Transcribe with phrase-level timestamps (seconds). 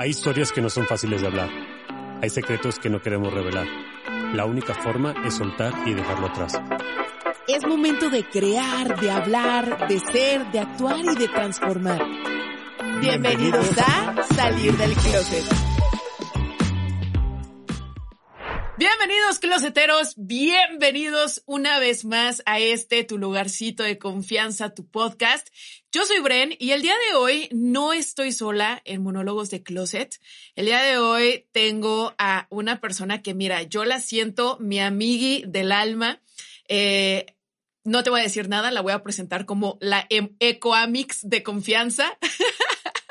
[0.00, 1.50] Hay historias que no son fáciles de hablar.
[2.22, 3.66] Hay secretos que no queremos revelar.
[4.34, 6.54] La única forma es soltar y dejarlo atrás.
[7.46, 12.00] Es momento de crear, de hablar, de ser, de actuar y de transformar.
[13.02, 15.44] Bienvenidos a Salir del Closet.
[18.78, 25.48] Bienvenidos, closeteros, bienvenidos una vez más a este tu lugarcito de confianza, tu podcast.
[25.92, 30.20] Yo soy Bren y el día de hoy no estoy sola en Monólogos de Closet.
[30.54, 35.42] El día de hoy tengo a una persona que, mira, yo la siento mi amigui
[35.48, 36.22] del alma.
[36.68, 37.26] Eh,
[37.82, 41.42] no te voy a decir nada, la voy a presentar como la em-, Ecoamix de
[41.42, 42.16] confianza.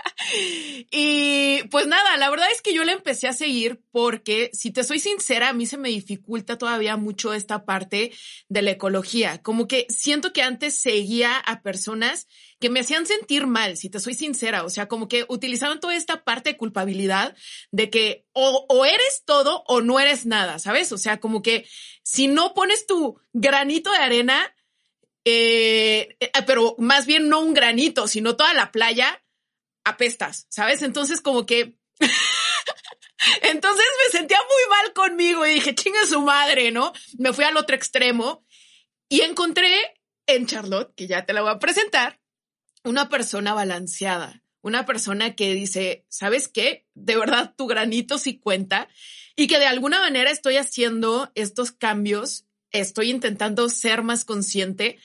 [0.92, 4.84] Y pues nada, la verdad es que yo la empecé a seguir porque, si te
[4.84, 8.12] soy sincera, a mí se me dificulta todavía mucho esta parte
[8.48, 9.42] de la ecología.
[9.42, 12.28] Como que siento que antes seguía a personas
[12.60, 14.66] que me hacían sentir mal, si te soy sincera.
[14.66, 17.36] O sea, como que utilizaban toda esta parte de culpabilidad
[17.72, 20.92] de que o, eres todo o no eres nada, ¿sabes?
[20.92, 21.68] O sea, como que
[22.04, 24.56] si no pones tu granito de arena,
[25.26, 29.22] eh, eh, pero más bien no un granito, sino toda la playa,
[29.84, 30.82] apestas, ¿sabes?
[30.82, 31.76] Entonces como que...
[33.42, 36.94] Entonces me sentía muy mal conmigo y dije, chinga su madre, ¿no?
[37.18, 38.46] Me fui al otro extremo
[39.10, 42.22] y encontré en Charlotte, que ya te la voy a presentar,
[42.84, 46.88] una persona balanceada, una persona que dice, ¿sabes qué?
[46.94, 48.88] De verdad, tu granito sí cuenta
[49.36, 55.00] y que de alguna manera estoy haciendo estos cambios, estoy intentando ser más consciente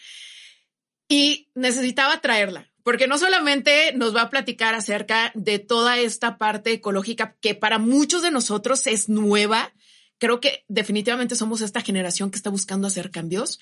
[1.08, 6.70] y necesitaba traerla porque no solamente nos va a platicar acerca de toda esta parte
[6.70, 9.72] ecológica que para muchos de nosotros es nueva,
[10.18, 13.58] creo que definitivamente somos esta generación que está buscando hacer cambios,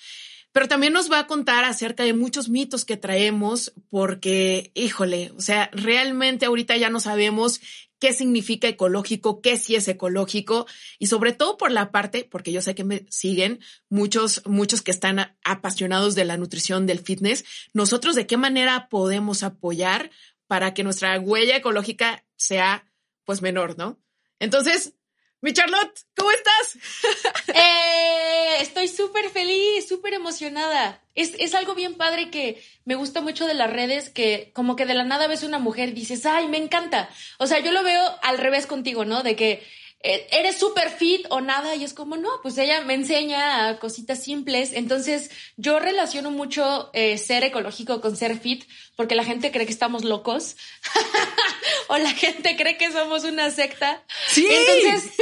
[0.51, 5.41] pero también nos va a contar acerca de muchos mitos que traemos porque, híjole, o
[5.41, 7.61] sea, realmente ahorita ya no sabemos
[8.03, 10.67] qué significa ecológico, qué sí es ecológico
[10.99, 14.91] y sobre todo por la parte, porque yo sé que me siguen muchos, muchos que
[14.91, 20.11] están apasionados de la nutrición, del fitness, nosotros de qué manera podemos apoyar
[20.49, 22.91] para que nuestra huella ecológica sea
[23.25, 24.01] pues menor, ¿no?
[24.41, 24.95] Entonces,
[25.43, 26.79] mi Charlotte, ¿cómo estás?
[27.55, 31.03] Eh, estoy súper feliz, súper emocionada.
[31.15, 34.87] Es, es, algo bien padre que me gusta mucho de las redes, que como que
[34.87, 37.11] de la nada ves una mujer y dices, ay, me encanta.
[37.39, 39.23] O sea, yo lo veo al revés contigo, ¿no?
[39.23, 39.63] De que
[40.03, 44.73] eres súper fit o nada y es como, no, pues ella me enseña cositas simples.
[44.73, 48.65] Entonces yo relaciono mucho eh, ser ecológico con ser fit
[48.97, 50.57] porque la gente cree que estamos locos
[51.89, 54.03] o la gente cree que somos una secta.
[54.29, 54.47] Sí.
[54.51, 55.13] Entonces,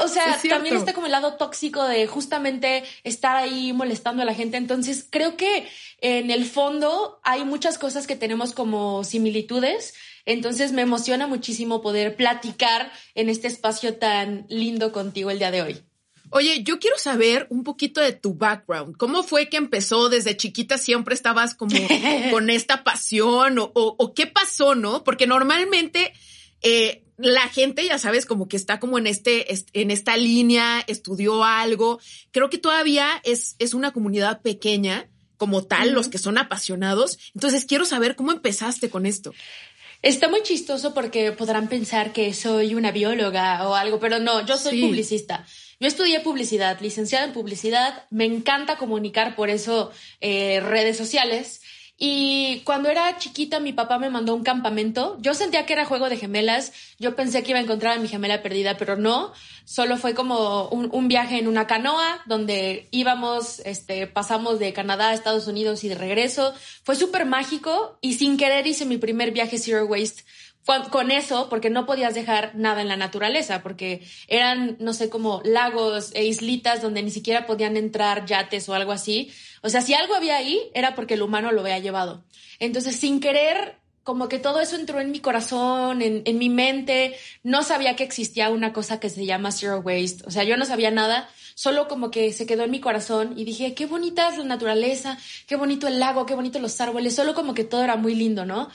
[0.00, 4.34] o, sea, también está como el lado tóxico de justamente estar ahí molestando a la
[4.34, 4.56] gente.
[4.56, 5.68] Entonces creo que
[6.00, 9.94] en el fondo hay muchas cosas que tenemos como similitudes
[10.28, 15.62] entonces me emociona muchísimo poder platicar en este espacio tan lindo contigo el día de
[15.62, 15.82] hoy.
[16.28, 18.94] Oye, yo quiero saber un poquito de tu background.
[18.98, 20.76] ¿Cómo fue que empezó desde chiquita?
[20.76, 21.74] ¿Siempre estabas como
[22.30, 25.02] con esta pasión o, qué pasó, no?
[25.02, 26.12] Porque normalmente
[26.60, 31.42] eh, la gente, ya sabes, como que está como en este, en esta línea, estudió
[31.42, 32.00] algo.
[32.32, 37.18] Creo que todavía es, es una comunidad pequeña como tal, los que son apasionados.
[37.34, 39.32] Entonces quiero saber cómo empezaste con esto.
[40.00, 44.56] Está muy chistoso porque podrán pensar que soy una bióloga o algo, pero no, yo
[44.56, 45.44] soy publicista.
[45.80, 51.62] Yo estudié publicidad, licenciada en publicidad, me encanta comunicar, por eso eh, redes sociales.
[52.00, 55.18] Y cuando era chiquita, mi papá me mandó un campamento.
[55.20, 56.72] Yo sentía que era juego de gemelas.
[57.00, 59.32] Yo pensé que iba a encontrar a mi gemela perdida, pero no.
[59.64, 65.14] Solo fue como un, viaje en una canoa donde íbamos, este, pasamos de Canadá a
[65.14, 66.54] Estados Unidos y de regreso.
[66.84, 70.22] Fue súper mágico y sin querer hice mi primer viaje Zero Waste
[70.90, 75.40] con, eso, porque no podías dejar nada en la naturaleza, porque eran, no sé, como
[75.42, 79.32] lagos e islitas donde ni siquiera podían entrar yates o algo así.
[79.62, 82.24] O sea, si algo había ahí, era porque el humano lo había llevado.
[82.58, 87.14] Entonces, sin querer, como que todo eso entró en mi corazón, en, en mi mente.
[87.42, 90.24] No sabía que existía una cosa que se llama zero waste.
[90.26, 91.28] O sea, yo no sabía nada
[91.58, 95.18] solo como que se quedó en mi corazón y dije, qué bonita es la naturaleza,
[95.48, 98.46] qué bonito el lago, qué bonito los árboles, solo como que todo era muy lindo,
[98.46, 98.70] ¿no?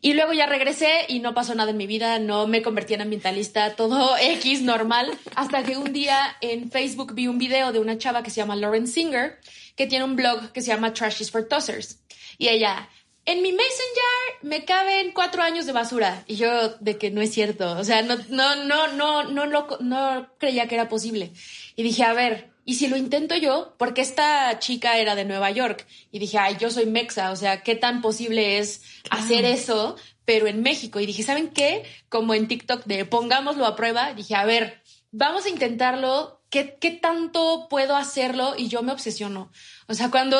[0.00, 3.02] Y luego ya regresé y no pasó nada en mi vida, no me convertí en
[3.02, 7.98] ambientalista, todo X normal, hasta que un día en Facebook vi un video de una
[7.98, 9.38] chava que se llama Lauren Singer,
[9.76, 11.98] que tiene un blog que se llama Trashes for Tossers.
[12.38, 12.88] Y ella,
[13.26, 16.24] en mi Messenger me caben cuatro años de basura.
[16.26, 17.72] Y yo, de que no es cierto.
[17.78, 21.32] O sea, no, no, no, no, no, no, no creía que era posible.
[21.76, 23.74] Y dije, a ver, ¿y si lo intento yo?
[23.78, 25.86] Porque esta chica era de Nueva York.
[26.10, 30.46] Y dije, ay, yo soy mexa, o sea, ¿qué tan posible es hacer eso, pero
[30.46, 31.00] en México?
[31.00, 31.84] Y dije, ¿saben qué?
[32.08, 36.42] Como en TikTok de pongámoslo a prueba, dije, a ver, vamos a intentarlo.
[36.54, 38.54] ¿Qué, ¿Qué tanto puedo hacerlo?
[38.56, 39.50] Y yo me obsesiono.
[39.88, 40.38] O sea, cuando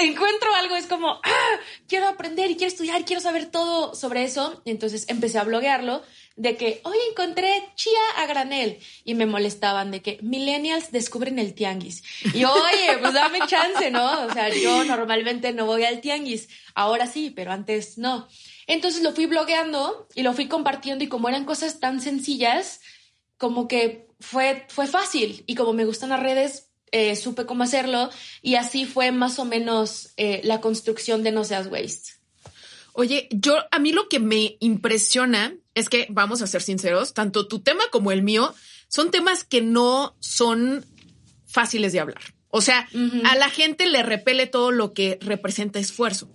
[0.00, 1.56] encuentro algo es como, ah,
[1.88, 4.62] quiero aprender y quiero estudiar, quiero saber todo sobre eso.
[4.66, 6.04] Entonces empecé a bloguearlo
[6.36, 11.54] de que hoy encontré chía a granel y me molestaban de que millennials descubren el
[11.54, 12.04] tianguis.
[12.32, 14.26] Y oye, pues dame chance, ¿no?
[14.26, 18.28] O sea, yo normalmente no voy al tianguis, ahora sí, pero antes no.
[18.68, 22.80] Entonces lo fui blogueando y lo fui compartiendo y como eran cosas tan sencillas,
[23.38, 28.10] como que fue, fue fácil y como me gustan las redes, eh, supe cómo hacerlo
[28.42, 32.12] y así fue más o menos eh, la construcción de No Seas Waste.
[32.92, 37.46] Oye, yo a mí lo que me impresiona es que, vamos a ser sinceros, tanto
[37.46, 38.54] tu tema como el mío
[38.88, 40.84] son temas que no son
[41.46, 42.22] fáciles de hablar.
[42.50, 42.88] O sea,
[43.24, 46.30] a la gente le repele todo lo que representa esfuerzo.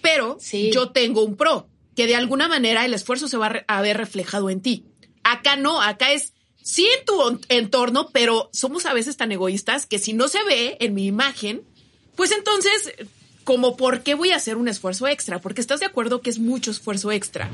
[0.00, 0.38] Pero
[0.72, 4.48] yo tengo un pro, que de alguna manera el esfuerzo se va a ver reflejado
[4.48, 4.86] en ti.
[5.24, 6.34] Acá no, acá es
[6.66, 10.76] sí en tu entorno, pero somos a veces tan egoístas que si no se ve
[10.80, 11.62] en mi imagen,
[12.16, 12.92] pues entonces
[13.44, 16.40] como por qué voy a hacer un esfuerzo extra, porque estás de acuerdo que es
[16.40, 17.48] mucho esfuerzo extra.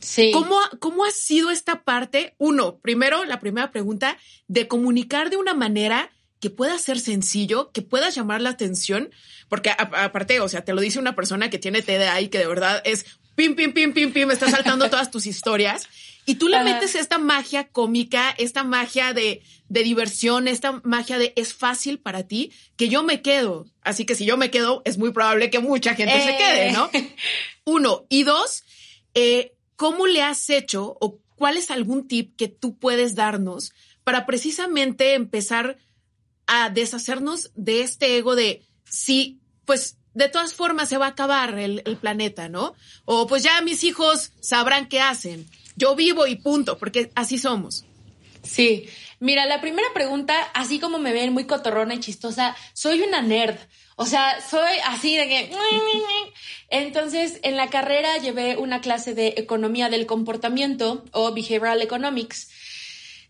[0.00, 0.30] Sí.
[0.34, 2.34] ¿Cómo, ¿Cómo ha sido esta parte?
[2.36, 6.10] Uno, primero, la primera pregunta, de comunicar de una manera
[6.40, 9.08] que pueda ser sencillo, que pueda llamar la atención,
[9.48, 12.46] porque aparte, o sea, te lo dice una persona que tiene TDA y que de
[12.46, 15.88] verdad es pim, pim, pim, pim, pim, está saltando todas tus historias.
[16.26, 21.32] Y tú le metes esta magia cómica, esta magia de, de diversión, esta magia de
[21.36, 23.66] es fácil para ti, que yo me quedo.
[23.82, 26.90] Así que si yo me quedo, es muy probable que mucha gente se quede, ¿no?
[26.92, 27.16] Eh.
[27.64, 28.04] Uno.
[28.08, 28.64] Y dos,
[29.14, 33.72] eh, ¿cómo le has hecho o cuál es algún tip que tú puedes darnos
[34.04, 35.78] para precisamente empezar
[36.46, 41.58] a deshacernos de este ego de si, pues de todas formas se va a acabar
[41.58, 42.74] el, el, planeta, ¿no?
[43.04, 45.48] O pues ya mis hijos sabrán qué hacen.
[45.76, 47.84] Yo vivo y punto, porque así somos.
[48.42, 48.88] Sí.
[49.18, 53.56] Mira, la primera pregunta, así como me ven muy cotorrona y chistosa, soy una nerd.
[53.96, 55.52] O sea, soy así de que...
[56.70, 62.48] Entonces, en la carrera llevé una clase de economía del comportamiento o behavioral economics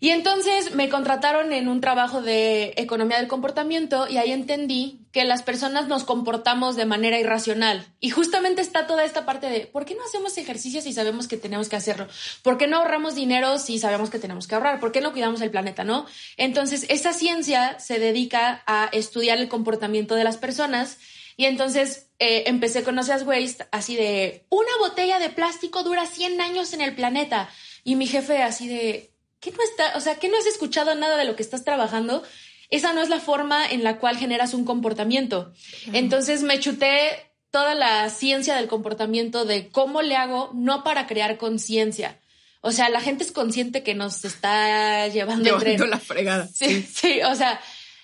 [0.01, 5.25] y entonces me contrataron en un trabajo de economía del comportamiento y ahí entendí que
[5.25, 7.87] las personas nos comportamos de manera irracional.
[7.99, 11.37] Y justamente está toda esta parte de, ¿por qué no hacemos ejercicios si sabemos que
[11.37, 12.07] tenemos que hacerlo?
[12.43, 14.79] ¿Por qué no ahorramos dinero si sabemos que tenemos que ahorrar?
[14.79, 16.07] ¿Por qué no cuidamos el planeta, no?
[16.37, 20.99] Entonces, esa ciencia se dedica a estudiar el comportamiento de las personas
[21.37, 26.41] y entonces eh, empecé con Oceas Waste así de, una botella de plástico dura 100
[26.41, 27.49] años en el planeta.
[27.83, 29.11] Y mi jefe así de,
[29.41, 32.23] ¿qué no está, o sea, que no has escuchado nada de lo que estás trabajando?
[32.71, 35.53] Esa no es la forma en la cual generas un comportamiento.
[35.93, 41.37] Entonces me chuté toda la ciencia del comportamiento de cómo le hago, no para crear
[41.37, 42.21] conciencia.
[42.61, 46.47] O sea, la gente es consciente que nos está llevando, llevando la fregada.
[46.47, 47.61] Sí, sí, o sea,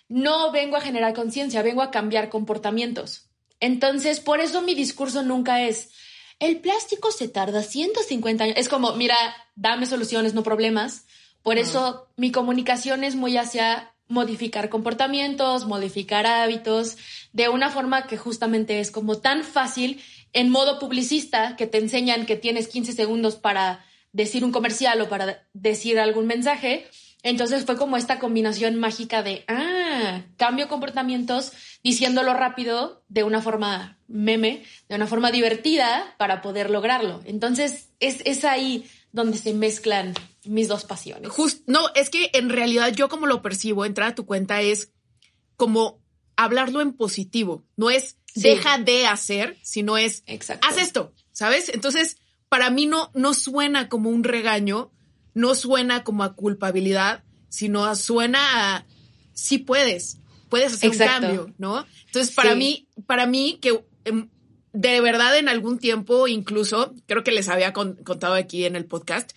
[0.09, 3.29] no vengo a generar conciencia, vengo a cambiar comportamientos.
[3.61, 5.91] Entonces, por eso mi discurso nunca es,
[6.39, 8.57] el plástico se tarda 150 años.
[8.59, 9.17] Es como, mira,
[9.55, 11.07] dame soluciones, no problemas.
[11.43, 16.97] Por eso mi comunicación es muy hacia modificar comportamientos, modificar hábitos,
[17.33, 20.01] de una forma que justamente es como tan fácil
[20.33, 25.09] en modo publicista que te enseñan que tienes 15 segundos para decir un comercial o
[25.09, 26.87] para decir algún mensaje.
[27.23, 33.99] Entonces fue como esta combinación mágica de, ah, cambio comportamientos diciéndolo rápido de una forma
[34.07, 37.21] meme, de una forma divertida para poder lograrlo.
[37.25, 41.31] Entonces es, es ahí donde se mezclan mis dos pasiones.
[41.67, 44.93] no, es que en realidad yo como lo percibo, entrar a tu cuenta es
[45.57, 46.03] como
[46.37, 50.23] hablarlo en positivo, no es deja de hacer, sino es
[50.61, 51.71] haz esto, ¿sabes?
[51.71, 54.93] Entonces, para mí no, no suena como un regaño,
[55.35, 58.87] no suena como a culpabilidad, sino suena a
[59.33, 61.87] sí puedes, puedes hacer un cambio, ¿no?
[62.07, 64.29] Entonces, para mí, para mí que em,
[64.77, 69.33] de verdad en algún tiempo, incluso, creo que les había contado aquí en el podcast,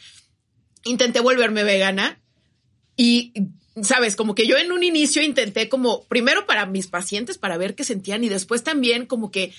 [0.84, 2.20] intenté volverme vegana
[2.98, 3.32] y
[3.82, 7.74] sabes, como que yo en un inicio intenté como, primero para mis pacientes, para ver
[7.74, 9.54] qué sentían y después también como que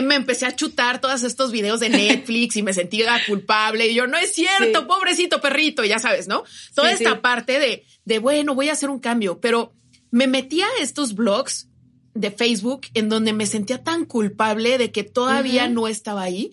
[0.00, 4.06] me empecé a chutar todos estos videos de Netflix y me sentía culpable y yo,
[4.06, 6.44] no es cierto, pobrecito perrito, ya sabes, ¿no?
[6.76, 9.72] Toda esta parte de, de, bueno, voy a hacer un cambio, pero
[10.12, 11.66] me metí a estos blogs
[12.14, 16.52] de Facebook en donde me sentía tan culpable de que todavía no estaba ahí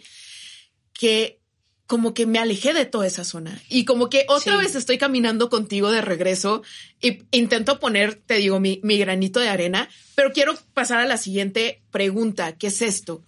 [0.94, 1.40] que
[1.88, 3.62] como que me alejé de toda esa zona.
[3.68, 6.64] Y como que otra vez estoy caminando contigo de regreso
[7.02, 11.18] y intento poner, te digo, mi, mi, granito de arena, pero quiero pasar a la
[11.18, 13.24] siguiente pregunta, que es esto.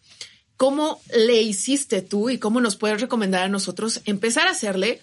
[0.56, 5.02] ¿Cómo le hiciste tú y cómo nos puedes recomendar a nosotros empezar a hacerle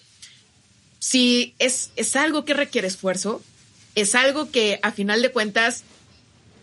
[0.97, 3.43] si es, es algo que requiere esfuerzo,
[3.93, 5.83] es algo que a final de cuentas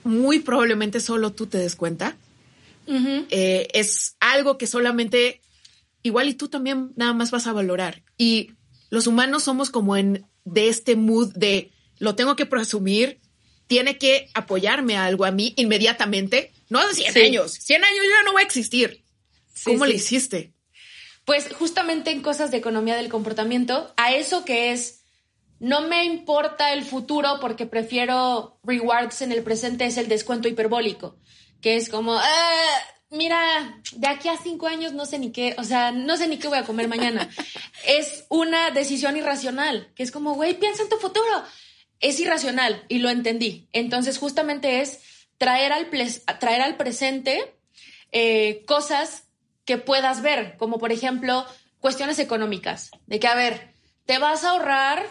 [0.09, 2.17] muy probablemente solo tú te des cuenta,
[3.31, 5.43] eh, es algo que solamente
[6.03, 8.03] igual y tú también nada más vas a valorar.
[8.17, 8.53] Y
[8.89, 13.21] los humanos somos como en de este mood de lo tengo que presumir,
[13.67, 16.53] tiene que apoyarme a algo a mí inmediatamente.
[16.71, 19.05] No de 100 años, 100 años yo no voy a existir.
[19.65, 20.53] ¿Cómo le hiciste?
[21.27, 24.98] Pues justamente en cosas de economía del comportamiento, a eso que es,
[25.61, 31.17] no me importa el futuro porque prefiero rewards en el presente, es el descuento hiperbólico,
[31.61, 32.79] que es como, ah,
[33.11, 36.39] mira, de aquí a cinco años no sé ni qué, o sea, no sé ni
[36.39, 37.29] qué voy a comer mañana.
[37.87, 41.43] es una decisión irracional, que es como, güey, piensa en tu futuro.
[42.01, 43.69] Es irracional y lo entendí.
[43.73, 45.01] Entonces, justamente es
[45.37, 45.89] traer al,
[46.39, 47.57] traer al presente
[48.13, 49.25] eh, cosas
[49.65, 51.45] que puedas ver, como por ejemplo,
[51.81, 53.75] cuestiones económicas, de que, a ver,
[54.07, 55.07] te vas a ahorrar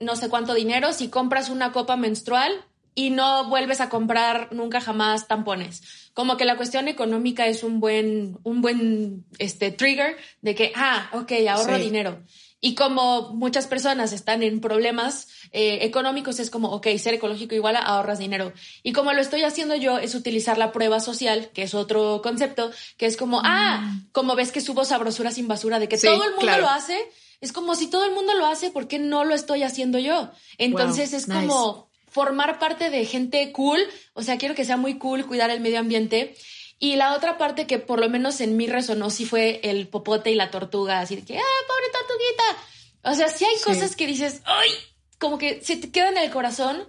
[0.00, 2.64] no sé cuánto dinero si compras una copa menstrual
[2.94, 6.10] y no vuelves a comprar nunca jamás tampones.
[6.12, 11.08] Como que la cuestión económica es un buen, un buen este, trigger de que, ah,
[11.12, 12.20] ok, ahorro dinero.
[12.62, 17.76] Y como muchas personas están en problemas eh, económicos, es como, ok, ser ecológico igual
[17.76, 18.52] a ahorras dinero.
[18.82, 22.70] Y como lo estoy haciendo yo, es utilizar la prueba social, que es otro concepto,
[22.98, 24.08] que es como, ah, mm.
[24.12, 26.98] como ves que subo sabrosura sin basura, de que todo el mundo lo hace,
[27.40, 30.30] es como si todo el mundo lo hace, ¿por qué no lo estoy haciendo yo?
[30.58, 33.80] Entonces es como formar parte de gente cool,
[34.14, 36.36] o sea, quiero que sea muy cool cuidar el medio ambiente.
[36.78, 40.30] Y la otra parte que por lo menos en mí resonó sí fue el popote
[40.30, 42.64] y la tortuga, así de que, ¡ah, pobre tortuguita!
[43.02, 44.70] O sea, sí hay cosas que dices, ¡ay!
[45.18, 46.86] Como que se te queda en el corazón.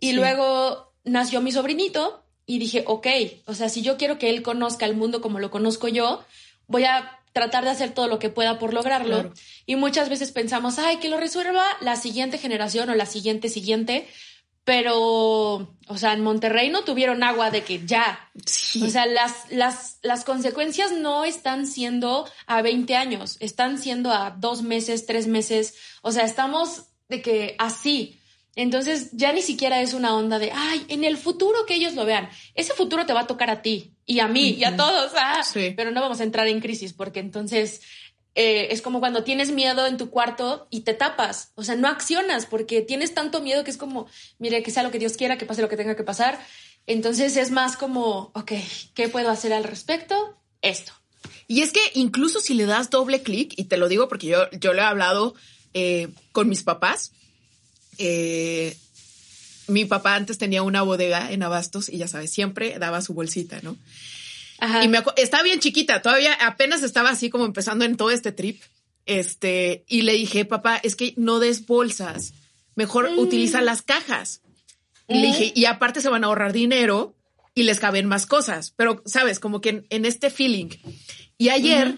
[0.00, 3.06] Y luego nació mi sobrinito y dije, ok,
[3.46, 6.24] o sea, si yo quiero que él conozca el mundo como lo conozco yo,
[6.66, 9.34] voy a tratar de hacer todo lo que pueda por lograrlo.
[9.66, 14.06] Y muchas veces pensamos, ay, que lo resuelva la siguiente generación o la siguiente siguiente,
[14.62, 14.96] pero,
[15.88, 18.30] o sea, en Monterrey no tuvieron agua de que ya.
[18.82, 24.30] O sea, las, las, las consecuencias no están siendo a 20 años, están siendo a
[24.30, 25.74] dos meses, tres meses.
[26.02, 28.20] O sea, estamos de que así.
[28.54, 32.04] Entonces ya ni siquiera es una onda de, ay, en el futuro que ellos lo
[32.04, 32.30] vean.
[32.54, 35.12] Ese futuro te va a tocar a ti y a mí y a todos.
[35.16, 37.82] Ah, Pero no vamos a entrar en crisis porque entonces
[38.34, 41.88] eh, es como cuando tienes miedo en tu cuarto y te tapas, o sea, no
[41.88, 44.06] accionas porque tienes tanto miedo que es como,
[44.38, 46.44] mire, que sea lo que Dios quiera, que pase lo que tenga que pasar.
[46.86, 48.52] Entonces es más como, ok,
[48.94, 50.36] ¿qué puedo hacer al respecto?
[50.62, 50.92] Esto.
[51.46, 54.50] Y es que incluso si le das doble clic, y te lo digo porque yo,
[54.52, 55.34] yo lo he hablado
[55.72, 57.12] eh, con mis papás,
[57.98, 58.76] eh,
[59.66, 63.60] mi papá antes tenía una bodega en Abastos y ya sabes, siempre daba su bolsita,
[63.62, 63.76] ¿no?
[64.82, 68.62] Y me estaba bien chiquita, todavía apenas estaba así como empezando en todo este trip.
[69.06, 72.32] Este, y le dije, papá, es que no des bolsas,
[72.74, 73.18] mejor mm.
[73.18, 74.40] utiliza las cajas.
[75.06, 77.14] Y le dije, y aparte se van a ahorrar dinero
[77.54, 80.70] y les caben más cosas, pero sabes, como que en, este feeling.
[81.36, 81.96] Y ayer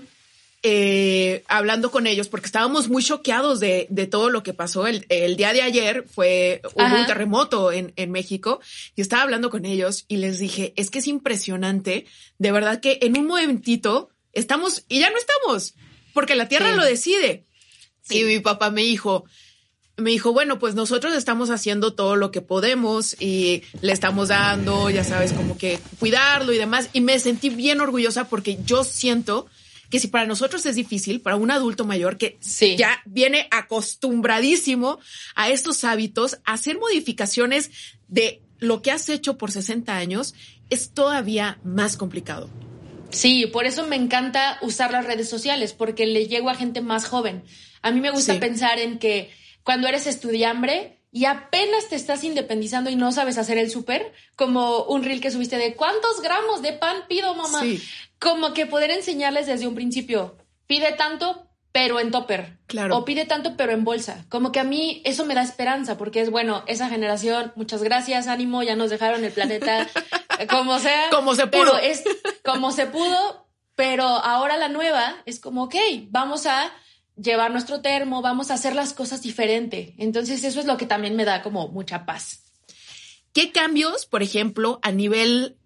[0.69, 4.89] eh, hablando con ellos porque estábamos muy choqueados de, todo lo que pasó.
[4.89, 8.59] El, día de ayer fue un terremoto en, México
[8.97, 12.07] y estaba hablando con ellos y les dije, es que es impresionante,
[12.39, 15.77] de verdad que en un momentito estamos y ya no estamos,
[16.13, 17.45] porque la tierra lo decide.
[18.11, 19.25] Y mi papá me dijo,
[19.97, 24.91] me dijo, bueno, pues nosotros estamos haciendo todo lo que podemos y le estamos dando,
[24.91, 26.91] ya sabes, como que cuidarlo y demás.
[26.93, 29.47] Y me sentí bien orgullosa porque yo siento
[29.91, 32.39] que si para nosotros es difícil, para un adulto mayor que
[32.77, 34.99] ya viene acostumbradísimo
[35.35, 37.71] a estos hábitos, hacer modificaciones
[38.09, 40.35] de lo que has hecho por 60 años
[40.71, 42.51] es todavía más complicado.
[43.11, 47.07] Sí, por eso me encanta usar las redes sociales, porque le llego a gente más
[47.07, 47.45] joven.
[47.83, 49.31] A mí me gusta pensar en que
[49.63, 54.83] cuando eres estudiambre y apenas te estás independizando y no sabes hacer el súper, como
[54.85, 57.63] un reel que subiste de cuántos gramos de pan pido, mamá
[58.19, 62.59] como que poder enseñarles desde un principio, pide tanto, pero en topper.
[62.67, 62.99] Claro.
[62.99, 64.27] O pide tanto, pero en bolsa.
[64.29, 68.27] Como que a mí eso me da esperanza, porque es bueno, esa generación, muchas gracias,
[68.27, 69.89] ánimo, ya nos dejaron el planeta,
[70.51, 71.09] como sea.
[71.11, 71.65] Como se pudo.
[71.65, 72.05] Pero es
[72.45, 75.77] como se pudo, pero ahora la nueva es como, ok,
[76.11, 76.71] vamos a
[77.17, 79.95] llevar nuestro termo, vamos a hacer las cosas diferente.
[79.99, 82.45] Entonces eso es lo que también me da como mucha paz.
[83.33, 85.57] ¿Qué cambios, por ejemplo, a nivel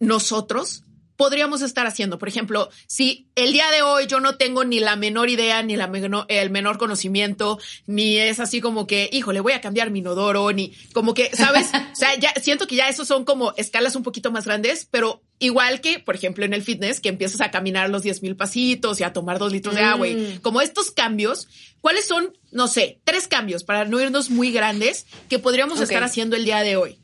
[0.00, 0.84] nosotros
[1.18, 2.16] podríamos estar haciendo?
[2.18, 5.74] Por ejemplo, si el día de hoy yo no tengo ni la menor idea, ni
[5.76, 9.98] la menor, el menor conocimiento, ni es así como que, híjole, voy a cambiar mi
[9.98, 11.66] inodoro, ni como que, ¿sabes?
[11.92, 15.20] o sea, ya siento que ya esos son como escalas un poquito más grandes, pero
[15.40, 19.00] igual que, por ejemplo, en el fitness, que empiezas a caminar los 10 mil pasitos
[19.00, 20.38] y a tomar dos litros de agua, y Mm.
[20.40, 21.48] como estos cambios,
[21.80, 26.36] ¿cuáles son, no sé, tres cambios para no irnos muy grandes que podríamos estar haciendo
[26.36, 27.00] el día de hoy?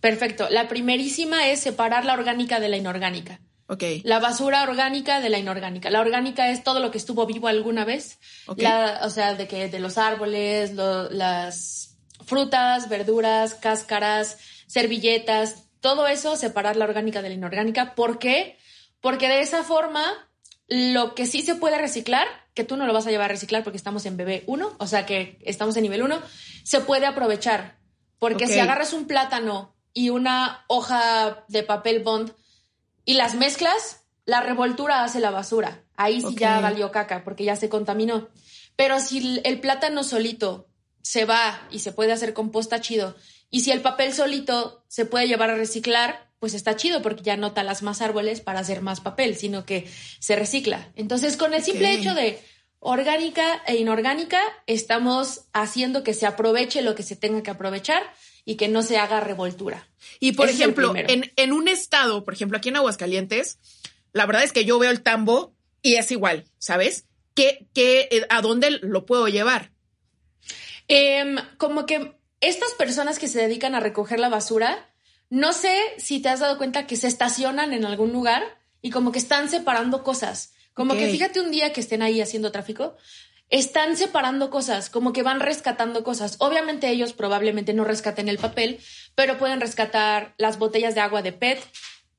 [0.00, 0.48] Perfecto.
[0.50, 3.40] La primerísima es separar la orgánica de la inorgánica.
[3.66, 3.84] Ok.
[4.02, 5.90] La basura orgánica de la inorgánica.
[5.90, 8.18] La orgánica es todo lo que estuvo vivo alguna vez.
[8.46, 8.62] Ok.
[8.62, 16.06] La- o sea, de que de los árboles, lo- las frutas, verduras, cáscaras, servilletas, todo
[16.06, 17.94] eso, separar la orgánica de la inorgánica.
[17.94, 18.58] ¿Por qué?
[19.00, 20.02] Porque de esa forma,
[20.68, 23.62] lo que sí se puede reciclar, que tú no lo vas a llevar a reciclar
[23.64, 26.20] porque estamos en bebé 1, o sea que estamos en nivel 1,
[26.64, 27.78] se puede aprovechar.
[28.18, 32.32] Porque si agarras un plátano y una hoja de papel bond
[33.04, 35.82] y las mezclas, la revoltura hace la basura.
[35.96, 36.38] Ahí sí Ok.
[36.38, 38.28] ya valió caca porque ya se contaminó.
[38.76, 40.68] Pero si el- plátano solito
[41.02, 43.16] se va y se puede hacer composta chido,
[43.50, 47.36] y si el papel solito se puede llevar a reciclar, pues está chido porque ya
[47.36, 50.90] no talas más árboles para hacer más papel, sino que se recicla.
[50.94, 52.40] Entonces, con el simple hecho de
[52.78, 58.02] orgánica e inorgánica, estamos haciendo que se aproveche lo que se tenga que aprovechar
[58.50, 59.86] y que no se haga revoltura.
[60.18, 63.60] Y por Ese ejemplo, en, en un estado, por ejemplo, aquí en Aguascalientes,
[64.12, 67.04] la verdad es que yo veo el tambo y es igual, ¿sabes?
[67.36, 69.70] ¿Qué, qué, eh, ¿A dónde lo puedo llevar?
[70.88, 74.84] Em, como que estas personas que se dedican a recoger la basura,
[75.28, 78.42] no sé si te has dado cuenta que se estacionan en algún lugar
[78.82, 80.54] y como que están separando cosas.
[80.74, 82.96] Como que fíjate un día que estén ahí haciendo tráfico,
[83.50, 86.36] están separando cosas, como que van rescatando cosas.
[86.38, 88.78] Obviamente ellos probablemente no rescaten el papel,
[89.16, 91.60] pero pueden rescatar las botellas de agua de PET.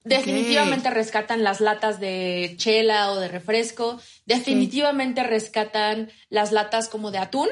[0.04, 4.02] Definitivamente rescatan las latas de chela o de refresco.
[4.26, 7.48] Definitivamente rescatan las latas como de atún.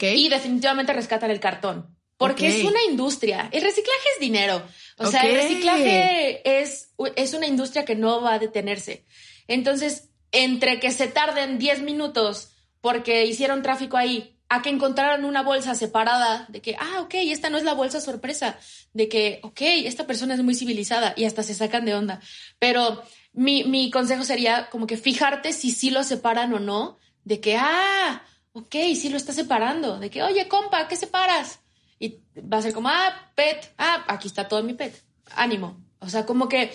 [0.00, 1.96] Y definitivamente rescatan el cartón.
[2.16, 3.48] Porque es una industria.
[3.52, 4.62] El reciclaje es dinero.
[4.98, 9.04] O sea, el reciclaje es, es una industria que no va a detenerse.
[9.48, 12.53] Entonces, entre que se tarden 10 minutos
[12.84, 17.48] porque hicieron tráfico ahí, a que encontraron una bolsa separada de que, ah, ok, esta
[17.48, 18.58] no es la bolsa sorpresa,
[18.92, 22.20] de que, ok, esta persona es muy civilizada y hasta se sacan de onda.
[22.58, 27.40] Pero mi, mi consejo sería como que fijarte si sí lo separan o no, de
[27.40, 31.60] que, ah, ok, sí lo está separando, de que, oye, compa, ¿qué separas?
[31.98, 35.02] Y va a ser como, ah, pet, ah, aquí está todo mi pet,
[35.36, 35.82] ánimo.
[36.00, 36.70] O sea, como que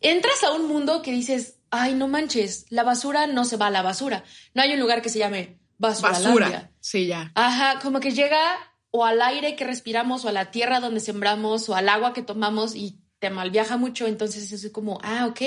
[0.00, 3.70] entras a un mundo que dices, ay, no manches, la basura no se va a
[3.70, 4.24] la basura.
[4.54, 6.10] No hay un lugar que se llame basura.
[6.10, 6.70] Basura.
[6.80, 7.32] Sí, ya.
[7.34, 8.40] Ajá, como que llega
[8.90, 12.22] o al aire que respiramos o a la tierra donde sembramos o al agua que
[12.22, 15.40] tomamos y te malviaja mucho, entonces es como, ah, ok,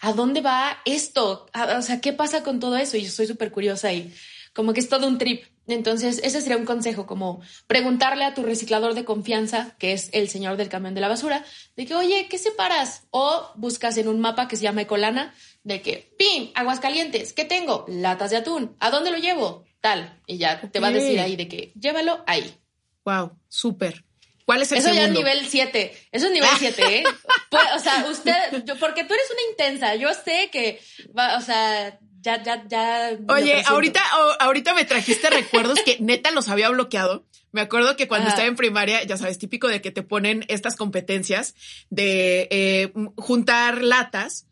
[0.00, 1.46] ¿a dónde va esto?
[1.52, 2.96] Ah, O sea, ¿qué pasa con todo eso?
[2.96, 4.14] Y yo soy súper curiosa y
[4.56, 5.44] como que es todo un trip.
[5.68, 10.30] Entonces, ese sería un consejo, como preguntarle a tu reciclador de confianza, que es el
[10.30, 11.44] señor del camión de la basura,
[11.76, 13.02] de que, oye, ¿qué separas?
[13.10, 16.52] O buscas en un mapa que se llama Ecolana, de que, ¡pim!
[16.54, 17.84] Aguas calientes, ¿qué tengo?
[17.86, 19.66] Latas de atún, ¿a dónde lo llevo?
[19.82, 20.18] Tal.
[20.26, 22.56] Y ya te va a decir ahí de que, llévalo ahí.
[23.04, 24.04] Wow, súper.
[24.46, 26.08] ¿Cuál es el Eso ya es nivel 7.
[26.12, 27.04] Eso es nivel 7, ¿eh?
[27.50, 29.94] Pues, o sea, usted, yo, porque tú eres una intensa.
[29.96, 30.80] Yo sé que,
[31.14, 33.16] o sea, ya, ya, ya.
[33.28, 34.02] Oye, ahorita,
[34.40, 37.24] ahorita me trajiste recuerdos que neta los había bloqueado.
[37.52, 38.34] Me acuerdo que cuando Ajá.
[38.34, 41.54] estaba en primaria, ya sabes, típico de que te ponen estas competencias
[41.88, 44.46] de eh, juntar latas.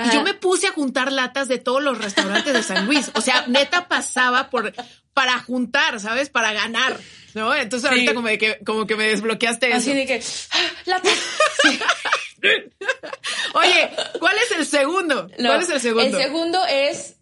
[0.00, 3.10] Y yo me puse a juntar latas de todos los restaurantes de San Luis.
[3.14, 4.72] O sea, neta pasaba por
[5.12, 6.30] para juntar, ¿sabes?
[6.30, 6.96] Para ganar,
[7.34, 7.52] ¿no?
[7.52, 8.14] Entonces ahorita Sí.
[8.14, 9.98] como de que como que me desbloqueaste Así eso.
[9.98, 11.80] de que, ¡ah, la sí.
[13.54, 15.28] Oye, ¿cuál es el segundo?
[15.38, 16.18] No, ¿Cuál es el segundo?
[16.18, 17.16] El segundo es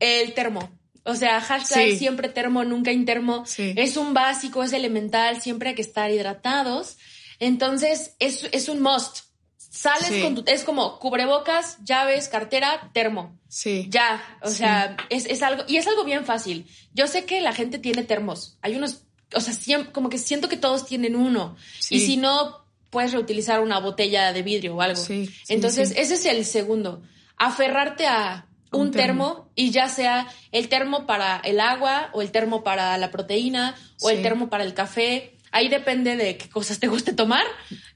[0.00, 0.70] el termo.
[1.04, 1.98] O sea, hashtag Sí.
[1.98, 3.46] siempre termo, nunca intermo.
[3.46, 3.74] Sí.
[3.76, 6.96] Es un básico, es elemental, siempre hay que estar hidratados.
[7.38, 9.20] Entonces, es, es un must.
[9.56, 10.22] Sales Sí.
[10.22, 13.38] con tu, es como cubrebocas, llaves, cartera, termo.
[13.48, 13.86] Sí.
[13.90, 16.66] Ya, o sea, es, es algo, y es algo bien fácil.
[16.94, 18.58] Yo sé que la gente tiene termos.
[18.62, 19.02] Hay unos,
[19.34, 19.54] o sea,
[19.92, 21.56] como que siento que todos tienen uno.
[21.78, 21.96] Sí.
[21.96, 24.96] Y si no, puedes reutilizar una botella de vidrio o algo.
[24.96, 25.94] Sí, sí, Entonces, sí.
[25.98, 27.02] ese es el segundo.
[27.36, 29.50] Aferrarte a, un, termo.
[29.54, 34.10] y ya sea el termo para el agua o el termo para la proteína o
[34.10, 35.36] el termo para el café.
[35.52, 37.44] Ahí depende de qué cosas te guste tomar.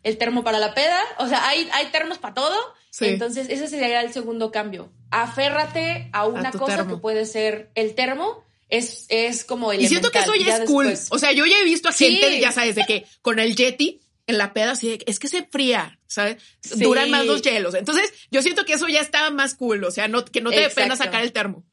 [0.02, 0.98] El termo para la peda.
[1.18, 2.56] O sea, hay, hay termos para todo.
[3.00, 4.92] Entonces, ese sería el segundo cambio.
[5.10, 8.44] Aférrate a una cosa que puede ser el termo.
[8.68, 9.82] Es, es como el.
[9.82, 10.94] Y siento que eso ya, es cool.
[11.10, 14.00] O sea, yo ya he visto a gente, ya sabes, de que con el Yeti
[14.30, 16.42] en la peda, así es que se fría, ¿sabes?
[16.76, 17.74] Duran más los hielos.
[17.74, 19.84] Entonces, yo siento que eso ya está más cool.
[19.84, 21.64] O sea, no, que no te dé pena sacar el termo.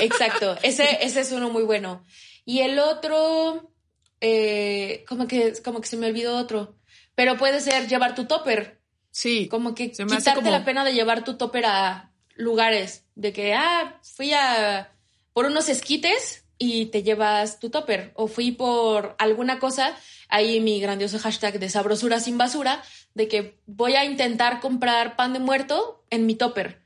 [0.00, 0.56] Exacto.
[0.62, 2.04] Ese, ese es uno muy bueno.
[2.44, 3.72] Y el otro,
[4.20, 6.76] eh, como que, como que se me olvidó otro.
[7.14, 8.80] Pero puede ser llevar tu topper.
[9.10, 9.48] Sí.
[9.48, 13.04] Como que quitarte la pena de llevar tu topper a lugares.
[13.14, 14.92] De que, ah, fui a
[15.32, 18.12] por unos esquites y te llevas tu topper.
[18.14, 19.96] O fui por alguna cosa,
[20.28, 22.82] ahí mi grandioso hashtag de sabrosura sin basura,
[23.14, 26.78] de que voy a intentar comprar pan de muerto en mi topper.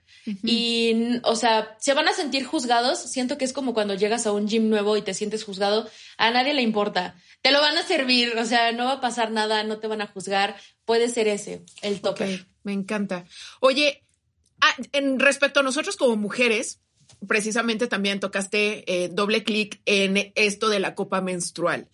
[0.43, 2.99] Y, o sea, se van a sentir juzgados.
[2.99, 5.91] Siento que es como cuando llegas a un gym nuevo y te sientes juzgado.
[6.17, 7.17] A nadie le importa.
[7.43, 8.33] Te lo van a servir.
[8.39, 10.57] O sea, no va a pasar nada, no te van a juzgar.
[10.87, 12.47] Puede ser ese, el tope.
[12.63, 13.27] me encanta.
[13.61, 14.03] Oye,
[14.63, 16.81] ah, en respecto a nosotros como mujeres,
[17.27, 21.89] precisamente también tocaste eh, doble clic en esto de la copa menstrual.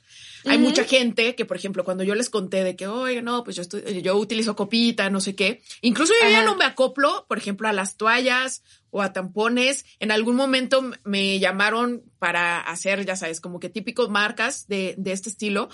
[0.46, 3.56] Hay mucha gente que, por ejemplo, cuando yo les conté de que, oye, no, pues
[3.56, 5.60] yo estoy, yo utilizo copita, no sé qué.
[5.82, 9.84] Incluso yo ya no me acoplo, por ejemplo, a las toallas o a tampones.
[9.98, 15.12] En algún momento me llamaron para hacer, ya sabes, como que típicos marcas de, de
[15.12, 15.68] este estilo.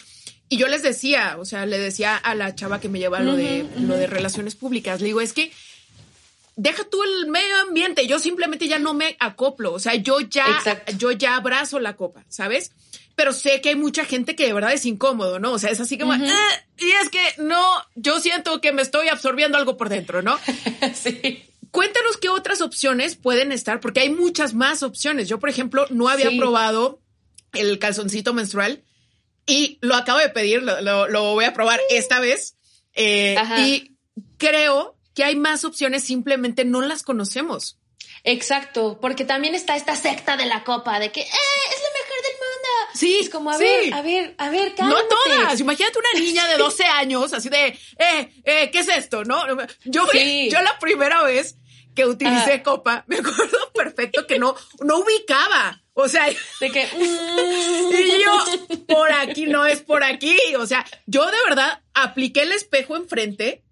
[0.49, 3.37] Y yo les decía, o sea, le decía a la chava que me lleva lo
[3.37, 5.53] de, lo de relaciones públicas, le digo, es que
[6.57, 10.47] deja tú el medio ambiente, yo simplemente ya no me acoplo, o sea, yo ya,
[10.97, 12.73] yo ya abrazo la copa, ¿sabes?
[13.15, 15.53] Pero sé que hay mucha gente que de verdad es incómodo, ¿no?
[15.53, 16.29] O sea, es así como, eh",
[16.79, 17.63] y es que no,
[17.95, 20.39] yo siento que me estoy absorbiendo algo por dentro, ¿no?
[20.95, 21.45] sí.
[21.71, 25.29] Cuéntanos qué otras opciones pueden estar, porque hay muchas más opciones.
[25.29, 27.01] Yo, por ejemplo, no había probado
[27.53, 28.83] el calzoncito menstrual
[29.47, 32.57] y lo acabo de pedir, lo, voy a probar esta vez.
[32.95, 33.93] Eh, y
[34.39, 37.79] creo que hay más opciones, simplemente no las conocemos.
[38.23, 42.23] Exacto, porque también está esta secta de la copa, de que eh, es la mejor
[42.23, 42.69] del mundo.
[42.95, 43.19] Sí.
[43.23, 45.03] Es como, a ver, a ver, a ver, cálmate.
[45.03, 45.59] No todas.
[45.59, 49.25] Imagínate una niña de 12 años, así de, eh, eh, ¿qué es esto?
[49.25, 49.43] ¿No?
[49.85, 51.57] Yo, yo la primera vez
[51.95, 55.83] que utilicé copa, me acuerdo perfecto que no, no ubicaba.
[55.95, 56.27] O sea,
[56.61, 60.37] de que y yo por aquí no es por aquí.
[60.59, 63.63] O sea, yo de verdad apliqué el espejo enfrente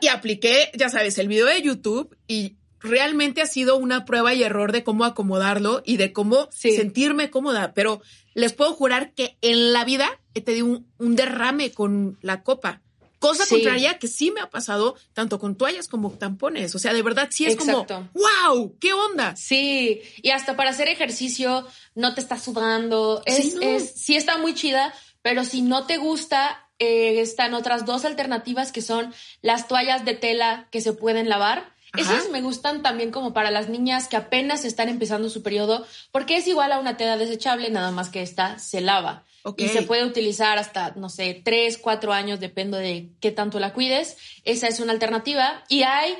[0.00, 4.42] y apliqué, ya sabes, el video de YouTube y realmente ha sido una prueba y
[4.42, 7.72] error de cómo acomodarlo y de cómo sentirme cómoda.
[7.74, 8.02] Pero
[8.34, 12.82] les puedo jurar que en la vida he tenido un, derrame con la copa.
[13.18, 16.74] Cosa contraria que sí me ha pasado tanto con toallas como tampones.
[16.74, 19.34] O sea, de verdad sí es como, wow, ¿qué onda?
[19.34, 23.22] Sí, y hasta para hacer ejercicio no te está sudando.
[23.24, 28.04] Es, es, sí está muy chida, pero si no te gusta, eh, están otras dos
[28.04, 31.72] alternativas que son las toallas de tela que se pueden lavar.
[31.96, 36.36] Esas me gustan también como para las niñas que apenas están empezando su periodo, porque
[36.36, 39.24] es igual a una tela desechable, nada más que esta se lava.
[39.58, 43.74] Y se puede utilizar hasta, no sé, tres, cuatro años, depende de qué tanto la
[43.74, 44.16] cuides.
[44.44, 45.62] Esa es una alternativa.
[45.68, 46.16] Y hay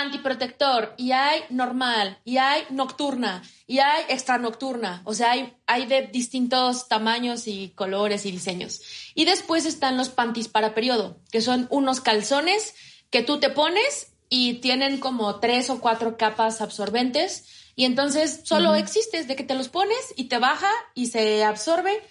[0.00, 5.02] antiprotector y hay normal y hay nocturna y hay extra nocturna.
[5.04, 8.80] O sea, hay, hay de distintos tamaños y colores y diseños.
[9.14, 12.74] Y después están los panties para periodo, que son unos calzones
[13.10, 17.72] que tú te pones y tienen como tres o cuatro capas absorbentes.
[17.74, 22.02] Y entonces solo existes de que te los pones y te baja y se absorbe.